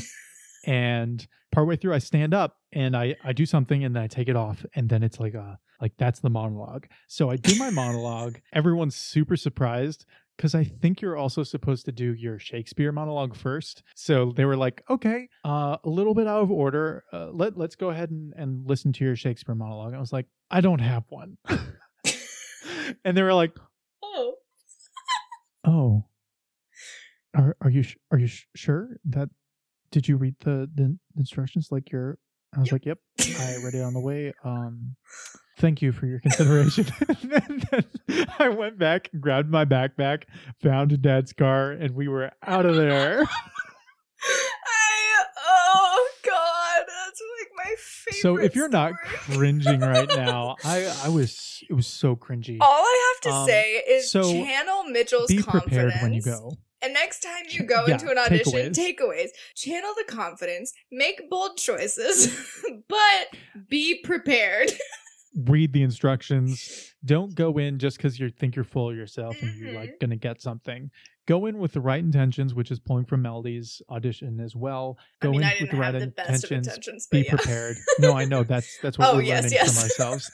[0.64, 4.30] and partway through, I stand up and I I do something, and then I take
[4.30, 6.88] it off, and then it's like a like that's the monologue.
[7.08, 8.40] So I do my monologue.
[8.54, 10.06] Everyone's super surprised
[10.38, 13.84] because I think you're also supposed to do your Shakespeare monologue first.
[13.96, 17.04] So they were like, okay, uh, a little bit out of order.
[17.12, 19.94] Uh, let let's go ahead and, and listen to your Shakespeare monologue.
[19.94, 21.38] I was like, I don't have one.
[23.06, 23.56] and they were like,
[24.02, 24.36] Oh.
[25.66, 26.06] Oh,
[27.36, 29.30] are are you sh- are you sh- sure that?
[29.94, 32.18] Did you read the the instructions like you're?
[32.56, 32.74] I was Yep.
[32.74, 32.98] like, yep,
[33.40, 34.32] I read it on the way.
[34.44, 34.96] Um,
[35.60, 36.86] thank you for your consideration.
[37.10, 40.24] and then I went back, grabbed my backpack,
[40.62, 43.24] found Dad's car, and we were out of there.
[44.26, 48.22] I oh god, that's like my favorite.
[48.22, 52.58] so if you're not cringing right now, I I was it was so cringy.
[52.62, 55.64] all I have to Um, say is so channel Mitchell's Be confidence.
[55.72, 56.54] prepared when you go.
[56.84, 58.98] And next time you go Yeah, into an audition, takeaways.
[59.00, 59.30] takeaways.
[59.56, 62.36] Channel the confidence, make bold choices,
[62.90, 63.38] but
[63.70, 64.72] be prepared.
[65.48, 66.94] read the instructions.
[67.06, 69.98] Don't go in just because you think you're full of yourself and you're like mm-hmm.
[70.02, 70.92] gonna get something.
[71.26, 74.98] Go in with the right intentions, which is pulling from Melody's audition as well.
[75.22, 76.68] Go I mean, in with the right the intentions.
[76.68, 77.30] intentions, Be yeah.
[77.36, 77.78] prepared.
[78.00, 79.74] No, I know that's that's what Oh, we're yes, learning yes.
[79.76, 80.32] from ourselves.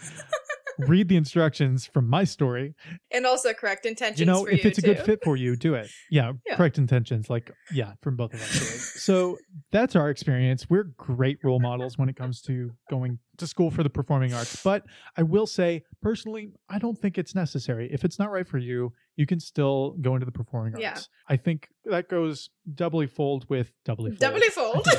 [0.88, 2.74] Read the instructions from my story.
[3.12, 5.74] and also correct intentions you know, if you it's a good fit for you, do
[5.76, 5.90] it.
[6.10, 6.56] Yeah, Yeah.
[6.56, 7.30] correct intentions.
[7.30, 8.94] Like, yeah, from both of us.
[9.04, 9.38] so
[9.72, 10.70] that's our experience.
[10.70, 14.62] We're great role models when it comes to going to school for the performing arts.
[14.64, 14.84] But
[15.18, 17.90] I will say, personally, I don't think it's necessary.
[17.92, 20.82] If it's not right for you, you can still go into the performing arts.
[20.82, 20.98] Yeah.
[21.28, 24.20] I think that goes doubly fold with doubly fold.
[24.20, 24.88] Doubly fold.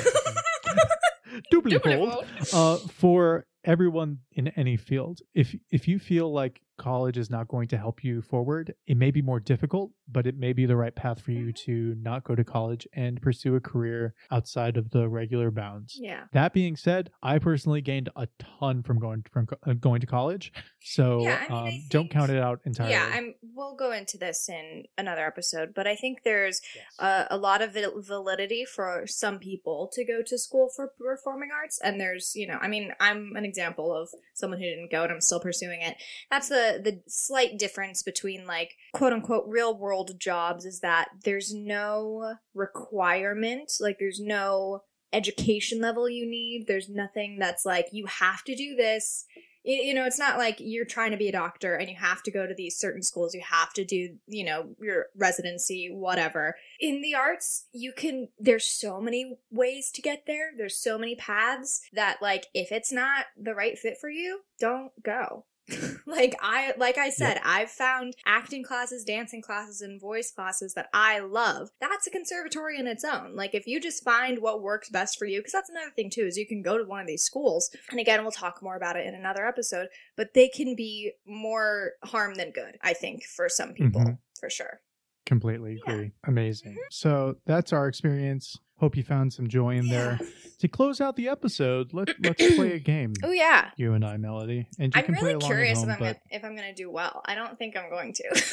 [1.51, 2.25] doubly fold.
[2.53, 5.19] uh, for everyone in any field.
[5.33, 9.11] If if you feel like college is not going to help you forward, it may
[9.11, 12.33] be more difficult, but it may be the right path for you to not go
[12.33, 15.95] to college and pursue a career outside of the regular bounds.
[16.01, 16.23] Yeah.
[16.33, 18.27] That being said, I personally gained a
[18.59, 22.31] ton from going from uh, going to college, so Yeah, I mean, um, don't count
[22.31, 22.93] it out entirely.
[22.93, 23.35] Yeah, I'm.
[23.53, 26.85] We'll go into this in another episode, but I think there's Yes.
[26.99, 27.75] uh, a lot of
[28.07, 32.57] validity for some people to go to school for performing arts, and there's, you know,
[32.59, 35.97] I mean, I'm an example of someone who didn't go and I'm still pursuing it.
[36.29, 41.53] That's the the slight difference between like quote unquote real world jobs is that there's
[41.53, 44.83] no requirement, like there's no
[45.13, 46.65] education level you need.
[46.67, 49.25] There's nothing that's like you have to do this
[49.63, 52.31] you, know it's not like you're trying to be a doctor and you have to
[52.31, 56.55] go to these certain schools you have to do you know your residency whatever.
[56.79, 60.51] In the arts you can there's so many ways to get there.
[60.57, 64.91] There's so many paths that like if it's not the right fit for you don't
[65.03, 65.45] go
[66.05, 70.87] like i like i said i've found acting classes dancing classes and voice classes that
[70.93, 74.89] i love that's a conservatory in its own like if you just find what works
[74.89, 77.07] best for you because that's another thing too is you can go to one of
[77.07, 80.75] these schools and again we'll talk more about it in another episode but they can
[80.75, 84.17] be more harm than good i think for some people Mhm.
[84.39, 84.81] for sure
[85.27, 85.93] Completely Yeah.
[85.93, 86.11] agree.
[86.25, 86.77] Amazing.
[86.89, 88.57] So that's our experience.
[88.81, 90.19] Hope you found some joy in there.
[90.59, 93.13] To close out the episode, let let's play a game.
[93.23, 95.89] oh yeah You and I, Melody, and you i'm can play really curious home.
[95.89, 98.43] if i'm but gonna, if i'm gonna do well i don't think i'm going to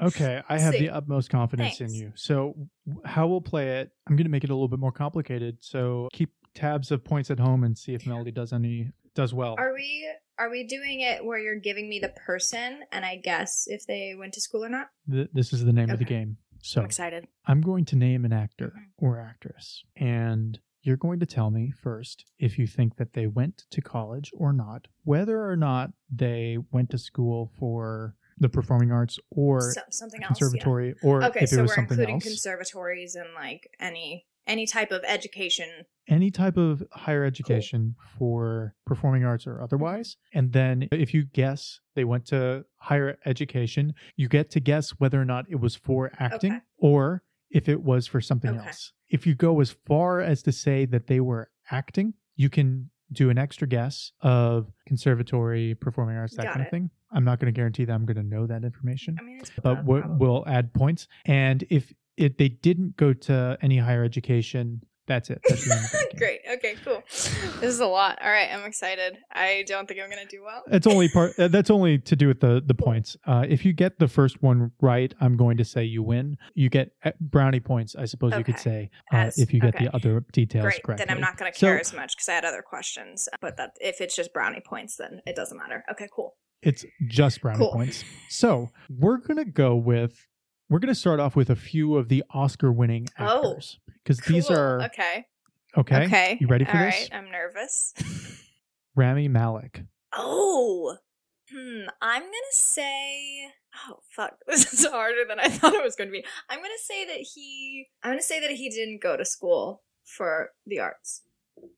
[0.00, 0.80] Okay, I have See.
[0.80, 1.92] the utmost confidence Thanks.
[1.94, 2.12] in you.
[2.16, 2.56] So,
[3.04, 5.58] how we'll play it, I'm going to make it a little bit more complicated.
[5.60, 9.54] So, keep tabs of points at home and see if Melody does any does well.
[9.58, 13.64] Are we are we doing it where you're giving me the person and I guess
[13.68, 14.88] if they went to school or not?
[15.08, 16.36] Th- this is the name of the game.
[16.62, 17.26] So, I'm excited.
[17.46, 18.90] I'm going to name an actor Mhm.
[18.98, 23.64] or actress, and you're going to tell me first if you think that they went
[23.70, 29.18] to college or not, whether or not they went to school for the performing arts
[29.30, 30.30] or So, something else.
[30.40, 30.46] yeah.
[30.46, 32.24] conservatory, or Okay, if so it was we're something including else.
[32.24, 35.68] conservatories and like any any type of education.
[36.08, 40.16] any type of higher education for performing arts or otherwise.
[40.34, 45.20] And then if you guess they went to higher education, you get to guess whether
[45.20, 46.60] or not it was for acting Okay.
[46.78, 48.66] or if it was for something Okay.
[48.66, 48.92] else.
[49.10, 53.30] If you go as far as to say that they were acting, you can do
[53.30, 56.90] an extra guess of conservatory, performing arts, that Got kind of thing.
[57.12, 59.50] I'm not going to guarantee that I'm going to know that information I mean, it's
[59.62, 61.06] but we'll, we'll add points.
[61.26, 65.40] And if if they didn't go to any higher education, that's it.
[65.48, 66.18] That's the end of that game.
[66.18, 66.40] Great.
[66.58, 67.02] Okay, cool.
[67.08, 68.18] This is a lot.
[68.22, 69.18] All right, I'm excited.
[69.32, 70.62] I don't think I'm going to do well.
[70.70, 71.36] It's only part.
[71.40, 73.16] uh, That's only to do with the the points.
[73.26, 76.36] Uh, if you get the first one right, I'm going to say you win.
[76.54, 79.74] You get uh, brownie points, I suppose you could say, uh, As- if you get
[79.74, 79.86] okay.
[79.86, 80.82] the other details Great.
[80.84, 81.04] correctly.
[81.06, 83.28] Then I'm not going to So- care as much because I had other questions.
[83.40, 85.82] But that if it's just brownie points, then it doesn't matter.
[85.90, 86.36] Okay, cool.
[86.62, 87.72] It's just brownie Cool.
[87.72, 88.04] points.
[88.28, 90.28] So we're gonna go with.
[90.72, 94.56] We're gonna start off with a few of the Oscar-winning Oh, actors because these Cool.
[94.56, 95.26] are okay.
[95.76, 96.04] okay.
[96.06, 96.38] Okay.
[96.40, 96.94] You ready for All this?
[96.94, 97.92] right, I'm nervous.
[98.96, 99.82] Rami Malek.
[100.16, 100.96] Oh.
[101.52, 101.82] Hmm.
[102.00, 103.48] I'm gonna say.
[103.86, 104.32] Oh fuck!
[104.46, 106.24] This is harder than I thought it was going to be.
[106.48, 107.88] I'm gonna say that he.
[108.02, 111.20] I'm gonna say that he didn't go to school for the arts.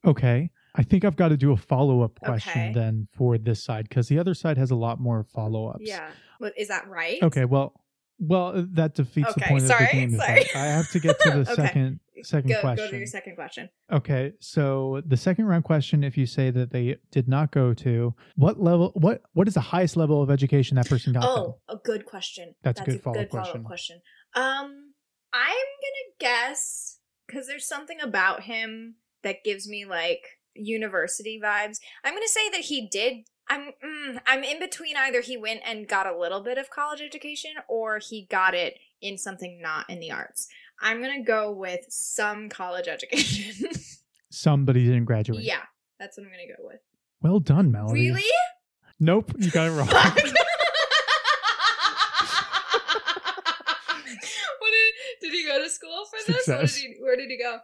[0.07, 0.51] Okay.
[0.77, 2.73] I think I've got to do a follow up question Okay.
[2.73, 5.83] then for this side because the other side has a lot more follow ups.
[5.83, 6.11] Yeah.
[6.39, 7.21] But is that right?
[7.23, 7.45] Okay.
[7.45, 7.75] Well,
[8.19, 10.17] well, uh, that defeats the Okay, point of the game.
[10.19, 10.45] sorry.
[10.55, 11.55] I have to get to the Okay.
[11.55, 12.87] second second Go, question.
[12.87, 13.69] go to your second question.
[13.93, 14.33] Okay.
[14.41, 18.61] So the second round question, if you say that they did not go to what
[18.61, 21.25] level, what what is the highest level of education that person got?
[21.25, 22.55] Oh, a good question.
[22.63, 23.65] That's a good follow-up follow-up question.
[23.65, 24.01] question.
[24.35, 24.93] Um,
[25.33, 25.51] I'm
[25.83, 30.23] gonna guess because there's something about him that gives me like
[30.55, 31.79] university vibes.
[32.05, 33.27] I'm gonna say that he did.
[33.49, 37.01] I'm mm, I'm in between either he went and got a little bit of college
[37.03, 40.49] education or he got it in something not in the arts.
[40.81, 43.69] I'm gonna go with some college education.
[44.31, 45.43] Somebody didn't graduate.
[45.45, 45.63] yeah,
[46.01, 46.81] that's what I'm gonna go with.
[47.23, 48.11] Well done, Melody.
[48.11, 48.23] Really?
[49.01, 49.33] Nope.
[49.39, 49.89] You got it wrong.
[54.59, 56.49] What did did he go to school for this?
[56.49, 57.59] What did he, where did he go?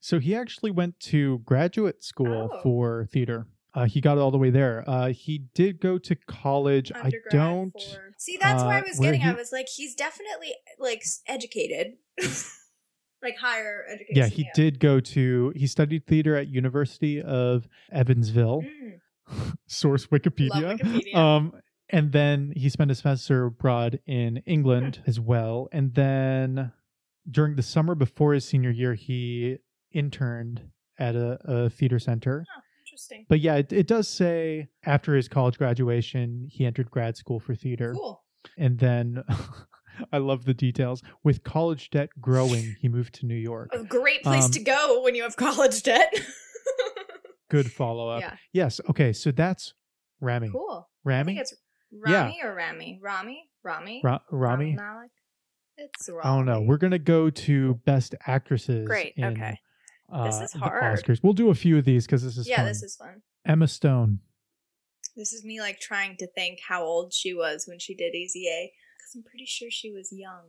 [0.00, 2.60] So he actually went to graduate school Oh.
[2.62, 3.46] for theater.
[3.76, 4.82] Uh, he got all the way there.
[4.88, 6.90] Uh, he did go to college.
[6.94, 7.70] I don't.
[7.72, 9.20] for- See, that's where I uh, was getting.
[9.20, 11.92] he- I was like, he's definitely like educated,
[13.22, 14.16] like higher education.
[14.16, 15.52] Yeah, he did go to.
[15.54, 18.62] He studied theater at University of Evansville.
[18.62, 20.78] Mm, Source Wikipedia.
[20.78, 21.14] Wikipedia.
[21.14, 21.52] Um,
[21.90, 25.10] and then he spent a semester abroad in England Hmm.
[25.10, 25.68] as well.
[25.70, 26.72] And then
[27.30, 29.58] during the summer before his senior year, he
[29.92, 30.62] interned
[30.98, 32.44] at a, a theater center.
[32.48, 32.60] oh,
[32.96, 33.26] interesting.
[33.28, 37.54] But yeah, it, it does say after his college graduation, he entered grad school for
[37.54, 37.94] theater.
[37.94, 38.22] Cool.
[38.58, 39.22] And then
[40.12, 41.02] I love the details.
[41.24, 43.70] With college debt growing, he moved to New York.
[43.72, 46.12] A great place Um, to go when you have college debt.
[47.50, 48.22] Good follow up.
[48.22, 48.36] yeah.
[48.52, 48.80] Yes.
[48.90, 49.12] Okay.
[49.12, 49.72] So that's
[50.20, 50.48] Rami.
[50.50, 50.88] Cool.
[51.06, 51.38] I think Rami?
[51.38, 51.54] it's
[52.06, 52.22] Yeah.
[52.24, 53.00] Rami or Rami.
[53.02, 53.44] Rami.
[53.62, 54.00] Rami.
[54.02, 54.74] Ra- Rami?
[54.74, 55.10] Malek.
[55.76, 56.20] It's Rami.
[56.24, 56.62] I don't know.
[56.62, 58.86] We're gonna go to best actresses.
[58.88, 59.58] Great, okay.
[60.12, 60.82] Uh, This is hard.
[60.82, 61.20] Oscars.
[61.22, 62.66] We'll do a few of these because this is yeah, fun.
[62.66, 63.22] this is fun.
[63.44, 64.20] Emma Stone.
[65.16, 68.46] This is me like trying to think how old she was when she did Easy
[68.48, 70.42] A because I'm pretty sure she was young.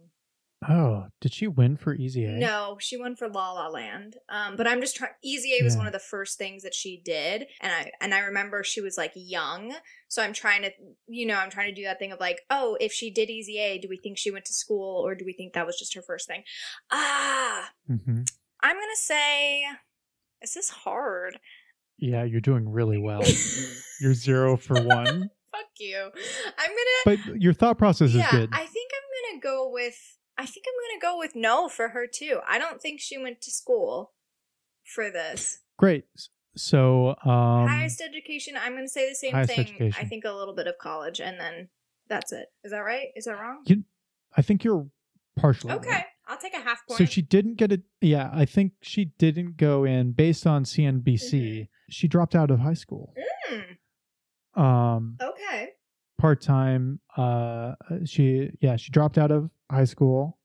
[0.67, 2.32] Oh, did she win for Easy A?
[2.32, 4.17] No, she won for La La Land.
[4.28, 5.12] Um, but I'm just trying.
[5.24, 5.78] Easy A was Yeah.
[5.78, 8.98] one of the first things that she did, and I and I remember she was
[8.98, 9.76] like young.
[10.08, 10.72] So I'm trying to,
[11.08, 13.60] you know, I'm trying to do that thing of like, oh, if she did Easy
[13.60, 15.93] A, do we think she went to school or do we think that was just
[15.93, 16.43] her first thing?
[16.91, 18.24] Ah, hmm
[18.62, 19.62] I'm gonna say,
[20.41, 21.39] Is this is hard.
[21.98, 23.24] Yeah, you're doing really well.
[24.02, 26.12] you're zero for one, Fuck you.
[26.58, 27.17] I'm gonna.
[27.26, 28.50] but your thought process yeah, is good.
[28.52, 29.98] I think I'm gonna go with.
[30.38, 32.39] I think I'm gonna go with no for her too.
[32.48, 34.13] I don't think she went to school
[34.84, 35.60] for this.
[35.78, 36.06] Great.
[36.56, 38.56] So, um, highest education.
[38.60, 39.60] I'm gonna say the same thing.
[39.60, 39.93] education.
[40.00, 41.70] I think a little bit of college, and then
[42.08, 42.48] that's it.
[42.63, 43.08] Is that right?
[43.15, 43.63] Is that wrong?
[43.65, 43.84] You-
[44.36, 44.88] I think you're
[45.36, 46.06] partially right.
[46.28, 46.98] I'll take a half point.
[46.98, 47.82] So she didn't get it.
[48.02, 51.42] Yeah, I think she didn't go in based on CNBC.
[51.62, 51.67] Mhm.
[51.90, 53.13] She dropped out of high school.
[53.50, 55.69] Mm, Um, okay.
[56.17, 57.00] part time.
[57.15, 57.75] Uh,
[58.06, 60.38] she yeah she dropped out of high school.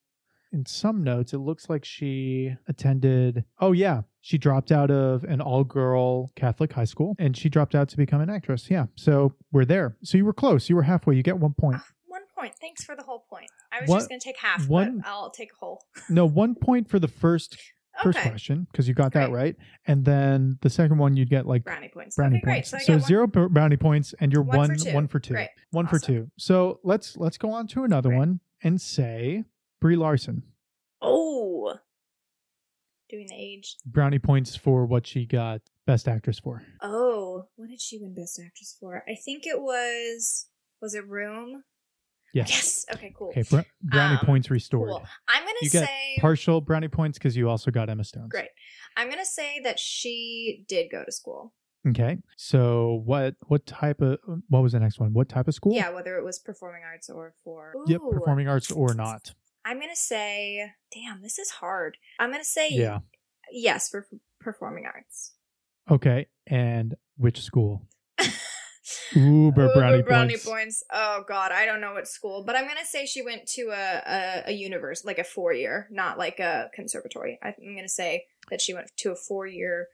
[0.53, 3.45] In some notes, it looks like she attended.
[3.59, 7.75] Oh yeah, she dropped out of an all girl Catholic high school, and she dropped
[7.75, 8.71] out to become an actress.
[8.71, 9.97] Yeah, so we're there.
[10.05, 10.69] So you were close.
[10.69, 11.17] You were halfway.
[11.17, 11.79] You get one point.
[11.81, 12.55] Ah, one point.
[12.61, 13.49] Thanks for the whole point.
[13.83, 15.85] I was What- just gonna take half, one- but I'll take a whole.
[16.09, 17.57] No, one point for the first
[18.03, 18.31] first Okay.
[18.31, 19.55] question because you got that right,
[19.87, 22.17] and then the second one you'd get like Brownie points.
[22.17, 22.53] brownie okay, great.
[22.71, 22.87] points.
[22.87, 24.95] So, So, b- brownie points, and you're One one for two.
[24.95, 25.35] one for two.
[25.35, 25.51] Great.
[25.73, 26.31] One for two.
[26.39, 28.19] So let's let's go on to another Great.
[28.19, 29.45] one and say
[29.81, 30.43] Brie Larson.
[31.03, 31.77] Oh,
[33.11, 33.77] doing the age.
[33.85, 36.63] Brownie points for what she got Best Actress for.
[36.81, 39.05] Oh, what did she win Best Actress for?
[39.09, 40.47] I think it was.
[40.81, 41.65] Was it Room?
[42.33, 42.49] Yes.
[42.51, 42.87] Yes.
[42.95, 43.13] Okay.
[43.17, 43.29] Cool.
[43.29, 43.43] Okay.
[43.43, 44.89] Br- brownie Um, points restored.
[44.89, 45.03] Cool.
[45.29, 46.17] I'm gonna You say.
[46.19, 48.29] partial brownie points because you also got Emma Stone.
[48.29, 48.49] Great.
[48.97, 51.53] I'm gonna say that she did go to school.
[51.89, 52.19] Okay.
[52.37, 54.19] So what what type of
[54.49, 55.13] what was the next one?
[55.13, 55.75] What type of school?
[55.75, 57.75] Yeah, whether it was performing arts or for.
[57.87, 58.01] Yep.
[58.13, 59.35] Performing arts or not.
[59.65, 60.71] I'm gonna say.
[60.93, 61.97] Damn, this is hard.
[62.19, 63.01] I'm gonna say Yeah.
[63.51, 64.07] yes for
[64.41, 65.33] performing arts.
[65.91, 66.29] Okay.
[66.47, 67.87] And which school?
[69.15, 70.45] Uber Uber brownie, brownie points.
[70.47, 70.85] points.
[70.93, 74.03] Oh god, I don't know what school, but I'm gonna say she went to a
[74.07, 77.39] a, a universe like a four year, not like a conservatory.
[77.43, 79.89] I'm gonna say that she went to a four year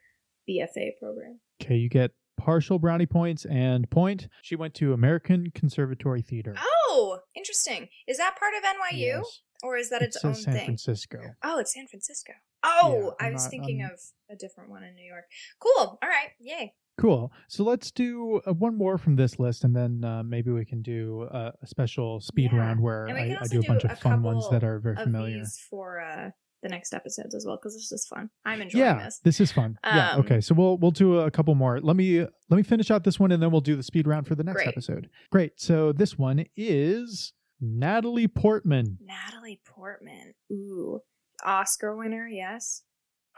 [0.49, 1.39] BFA program.
[1.61, 4.27] Okay, you get partial brownie points and point.
[4.41, 6.55] She went to American Conservatory Theater.
[6.57, 7.89] Oh, interesting.
[8.07, 9.41] Is that part of NYU Yes.
[9.61, 10.65] or is that It its says own San thing?
[10.65, 11.19] Francisco.
[11.43, 12.33] Oh, it's San Francisco.
[12.63, 15.25] Oh, Yeah, I was not- thinking I'm- of a different one in New York.
[15.59, 15.99] Cool.
[16.01, 16.31] All right.
[16.39, 16.73] Yay.
[16.99, 17.31] Cool.
[17.47, 20.81] So let's do uh, one more from this list, and then uh, maybe we can
[20.81, 22.59] do uh, a special speed Yeah.
[22.59, 24.97] round where I, I do a bunch do of a fun ones that are very
[24.97, 25.43] familiar.
[25.69, 26.31] for uh,
[26.61, 28.29] the next episodes as well because this is fun.
[28.43, 29.19] I'm enjoying Yeah, this.
[29.23, 29.77] this is fun.
[29.83, 30.11] yeah.
[30.11, 30.41] Um, Okay.
[30.41, 31.79] So we'll we'll do a couple more.
[31.79, 34.27] Let me let me finish out this one, and then we'll do the speed round
[34.27, 34.67] for the next Great.
[34.67, 35.09] episode.
[35.31, 35.53] Great.
[35.55, 37.31] So this one is
[37.61, 38.97] Natalie Portman.
[39.01, 40.33] Natalie Portman.
[40.51, 40.99] Ooh.
[41.45, 42.83] Oscar winner, yes.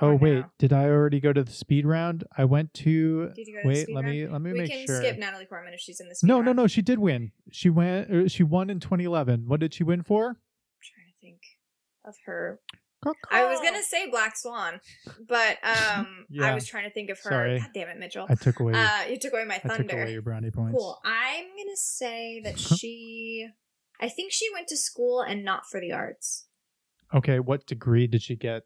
[0.02, 0.46] Oh wait, no?
[0.58, 2.24] did I already go to the speed round?
[2.38, 3.30] I went to.
[3.36, 4.16] Did you go to Wait, let round?
[4.16, 4.98] me let me we make can sure.
[5.02, 6.58] skip Natalie Portman if she's in the speed No, no, round.
[6.58, 6.68] no.
[6.68, 7.32] She did win.
[7.52, 8.10] She went.
[8.12, 9.44] er, She won in 2011.
[9.48, 10.28] What did she win for?
[10.30, 10.36] I'm
[10.82, 11.42] trying to think
[12.06, 12.60] of her.
[13.32, 14.80] I was gonna say Black Swan,
[15.28, 16.46] but um, Yeah.
[16.52, 17.30] I was trying to think of her.
[17.32, 17.60] Sorry.
[17.60, 18.26] God damn it, Mitchell.
[18.30, 18.74] I took away.
[18.76, 20.02] Uh, you took away my I took thunder.
[20.04, 20.78] away your brownie points.
[20.78, 21.00] Cool.
[21.06, 23.48] I'm gonna say that she.
[24.00, 26.46] I think she went to school and not for the arts.
[27.14, 28.64] Okay, what degree did she get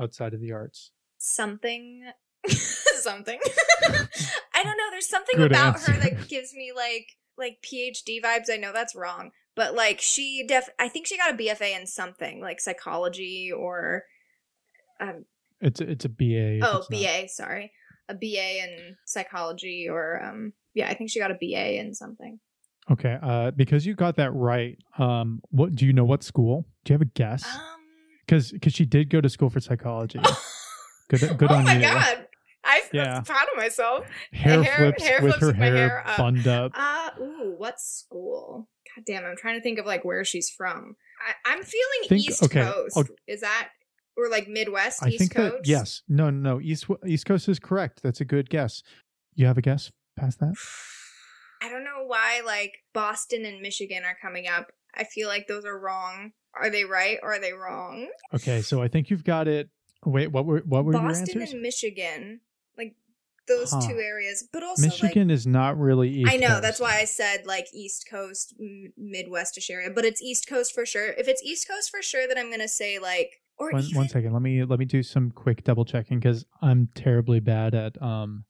[0.00, 0.90] outside of the arts?
[1.18, 2.04] Something.
[2.48, 3.38] something.
[4.54, 4.90] I don't know.
[4.90, 5.92] There's something Good about answer.
[5.92, 8.50] her that gives me like like PhD vibes.
[8.52, 10.68] I know that's wrong, but like she def.
[10.78, 14.04] I think she got a BFA in something like psychology or.
[15.00, 15.24] Um,
[15.60, 16.60] It's a, it's a BA.
[16.62, 17.00] oh, it's not.
[17.00, 17.28] BA.
[17.28, 17.72] Sorry,
[18.08, 20.52] a BA in psychology or um.
[20.74, 22.40] Yeah, I think she got a BA in something.
[22.90, 24.76] Okay, uh, because you got that right.
[24.98, 26.04] Um, what do you know?
[26.04, 26.66] What school?
[26.84, 27.44] Do you have a guess?
[27.46, 27.60] Um.
[28.26, 30.18] Because because she did go to school for psychology.
[31.10, 31.82] Good good oh on my you.
[31.82, 32.26] god.
[32.64, 33.16] I, Yeah.
[33.18, 34.06] I'm proud of myself.
[34.32, 36.16] Hair, Hair- flips hair with flips her with hair, hair up.
[36.16, 36.72] bunned up.
[36.74, 38.70] Uh, ooh, what school?
[38.96, 40.96] God damn, I'm trying to think of like where she's from.
[41.20, 42.96] I, I'm feeling Think- East okay, Coast.
[42.96, 43.68] I'll- Is that
[44.16, 45.02] or like Midwest?
[45.02, 45.56] I East think Coast?
[45.64, 46.60] that yes, no, no, no.
[46.62, 48.00] East East Coast is correct.
[48.02, 48.82] That's a good guess.
[49.34, 50.54] You have a guess past that?
[51.62, 54.70] I don't know why like Boston and Michigan are coming up.
[54.94, 56.32] I feel like those are wrong.
[56.60, 58.08] Are they right or are they wrong?
[58.34, 59.68] Okay, so I think you've got it.
[60.04, 61.52] Wait, what were what were Boston your answers?
[61.52, 62.40] and Michigan,
[62.76, 62.94] like
[63.48, 63.80] those Huh.
[63.88, 66.30] two areas, but also like Michigan is not really East.
[66.32, 66.62] I know Coast.
[66.62, 70.84] that's why I said like East Coast, m- Midwestish area, but it's East Coast for
[70.86, 71.08] sure.
[71.12, 74.08] If it's East Coast for sure, then I'm gonna say like or One, even one
[74.08, 74.32] second.
[74.32, 78.44] Let me let me do some quick double checking because I'm terribly bad at um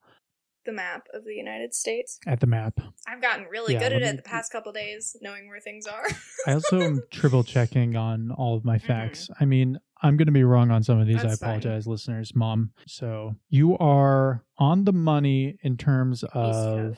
[0.64, 2.18] the map of the United States.
[2.26, 2.80] at the map.
[3.06, 5.86] I've gotten really Yeah, good at let it the past couple days, knowing where things
[5.86, 6.04] are.
[6.46, 8.86] I also am triple checking on all of my Mm-hmm.
[8.86, 9.28] facts.
[9.40, 11.22] I mean, I'm going to be wrong on some of these.
[11.22, 11.48] That's I fine.
[11.58, 12.72] apologize, listeners, mom.
[12.86, 16.32] So you are on the money in terms of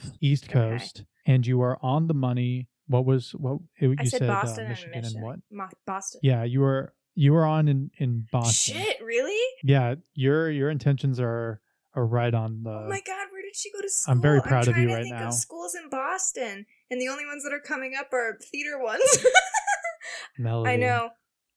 [0.00, 0.16] Coast.
[0.20, 0.52] East Okay.
[0.54, 2.68] Coast, and you are on the money.
[2.88, 5.22] What was what it, you I said, uh, Boston Michigan and Michigan.
[5.22, 5.38] what?
[5.50, 6.20] Mo- Boston.
[6.22, 8.76] Yeah, you were you were on in in Boston.
[8.76, 9.40] Shit, really?
[9.64, 11.60] Yeah, your your intentions are
[11.96, 12.70] are right on the.
[12.70, 14.12] oh my god, where did she go to school?
[14.12, 15.30] I'm very proud of you right now.
[15.30, 19.02] Schools in Boston, and the only ones that are coming up are theater ones.
[20.38, 20.70] Melody.
[20.70, 21.10] I know.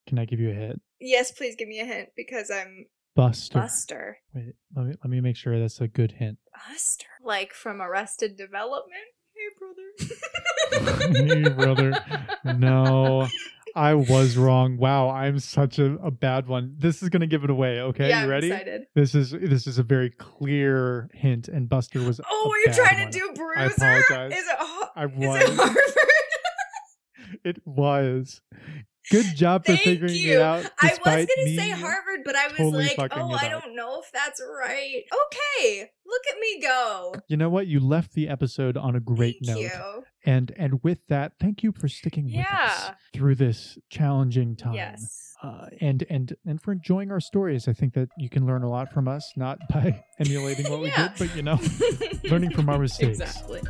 [0.08, 0.82] Can I give you a hint?
[1.00, 3.60] Yes, please give me a hint because I'm Buster.
[3.60, 4.18] Buster.
[4.34, 6.38] Wait, let me let me make sure that's a good hint.
[6.68, 7.06] Buster.
[7.24, 8.96] Like from Arrested Development?
[9.34, 11.14] Hey, brother.
[11.14, 12.26] hey, brother.
[12.58, 13.28] No,
[13.76, 14.78] I was wrong.
[14.78, 16.76] Wow, I'm such a, a bad one.
[16.78, 17.80] This is gonna give it away.
[17.82, 18.52] Okay, yeah, you ready?
[18.52, 18.88] excited.
[18.96, 22.20] This is this is a very clear hint, and Buster was.
[22.30, 23.12] Oh, a you're bad trying one.
[23.12, 23.76] to do I Bruiser?
[23.76, 24.32] apologize.
[24.40, 24.56] Is it,
[24.96, 25.78] I is it Harvard?
[27.44, 28.42] It was.
[29.12, 30.34] Good job for figuring you.
[30.38, 30.66] it out.
[30.80, 34.12] I was gonna say Harvard, but I was totally like, oh, I don't know if
[34.12, 35.04] that's right.
[35.12, 37.16] Okay, look at me go.
[37.28, 37.68] You know what?
[37.68, 39.62] You left the episode on a great Thank note.
[39.62, 40.04] you.
[40.26, 44.74] And and with that, thank you for sticking with us through this challenging time.
[44.74, 45.26] Yes.
[45.42, 47.68] Uh, and and and for enjoying our stories.
[47.70, 51.14] I think that you can learn a lot from us, not by emulating what Yeah.
[51.20, 51.60] we did, but you know,
[52.30, 53.20] learning from our mistakes.
[53.22, 53.62] Exactly.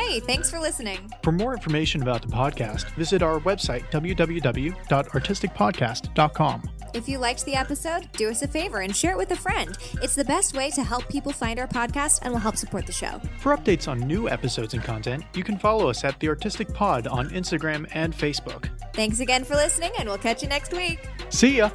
[0.00, 1.12] Hey, thanks for listening.
[1.22, 6.62] For more information about the podcast, visit our website, www.artisticpodcast.com.
[6.94, 9.76] If you liked the episode, do us a favor and share it with a friend.
[10.02, 12.92] It's the best way to help people find our podcast and will help support the
[12.92, 13.20] show.
[13.38, 17.06] For updates on new episodes and content, you can follow us at The Artistic Pod
[17.06, 18.70] on Instagram and Facebook.
[18.94, 21.06] Thanks again for listening, and we'll catch you next week.
[21.28, 21.68] See ya!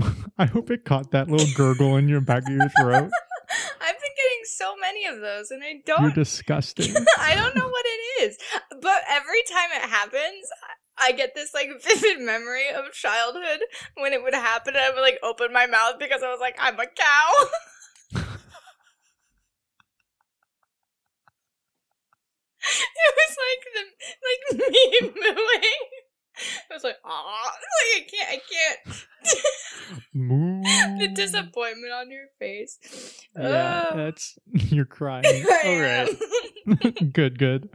[0.38, 3.10] I hope it caught that little gurgle in your back of your throat.
[4.60, 6.02] I've been getting so many of those, and I don't.
[6.02, 6.94] You're disgusting.
[7.18, 8.38] I don't know what it is,
[8.80, 10.48] but every time it happens,
[10.98, 13.60] I get this like vivid memory of childhood
[13.96, 16.56] when it would happen, and I would like open my mouth because I was like,
[16.58, 17.32] "I'm a cow."
[22.64, 26.03] it was like the like me mooing.
[26.70, 27.52] I was like, "Ah!"
[27.94, 29.06] Like I can't, I can't.
[31.00, 32.78] The disappointment on your face.
[33.36, 35.24] Yeah, that's you're crying.
[35.64, 37.12] All right.
[37.12, 37.68] good, good.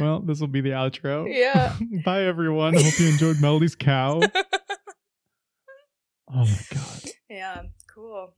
[0.00, 1.26] Well, this will be the outro.
[1.28, 1.76] yeah.
[2.04, 2.74] Bye, everyone.
[2.74, 4.20] Hope you enjoyed Melody's cow.
[6.28, 7.02] Oh my god.
[7.30, 7.62] Yeah.
[7.92, 8.34] Cool.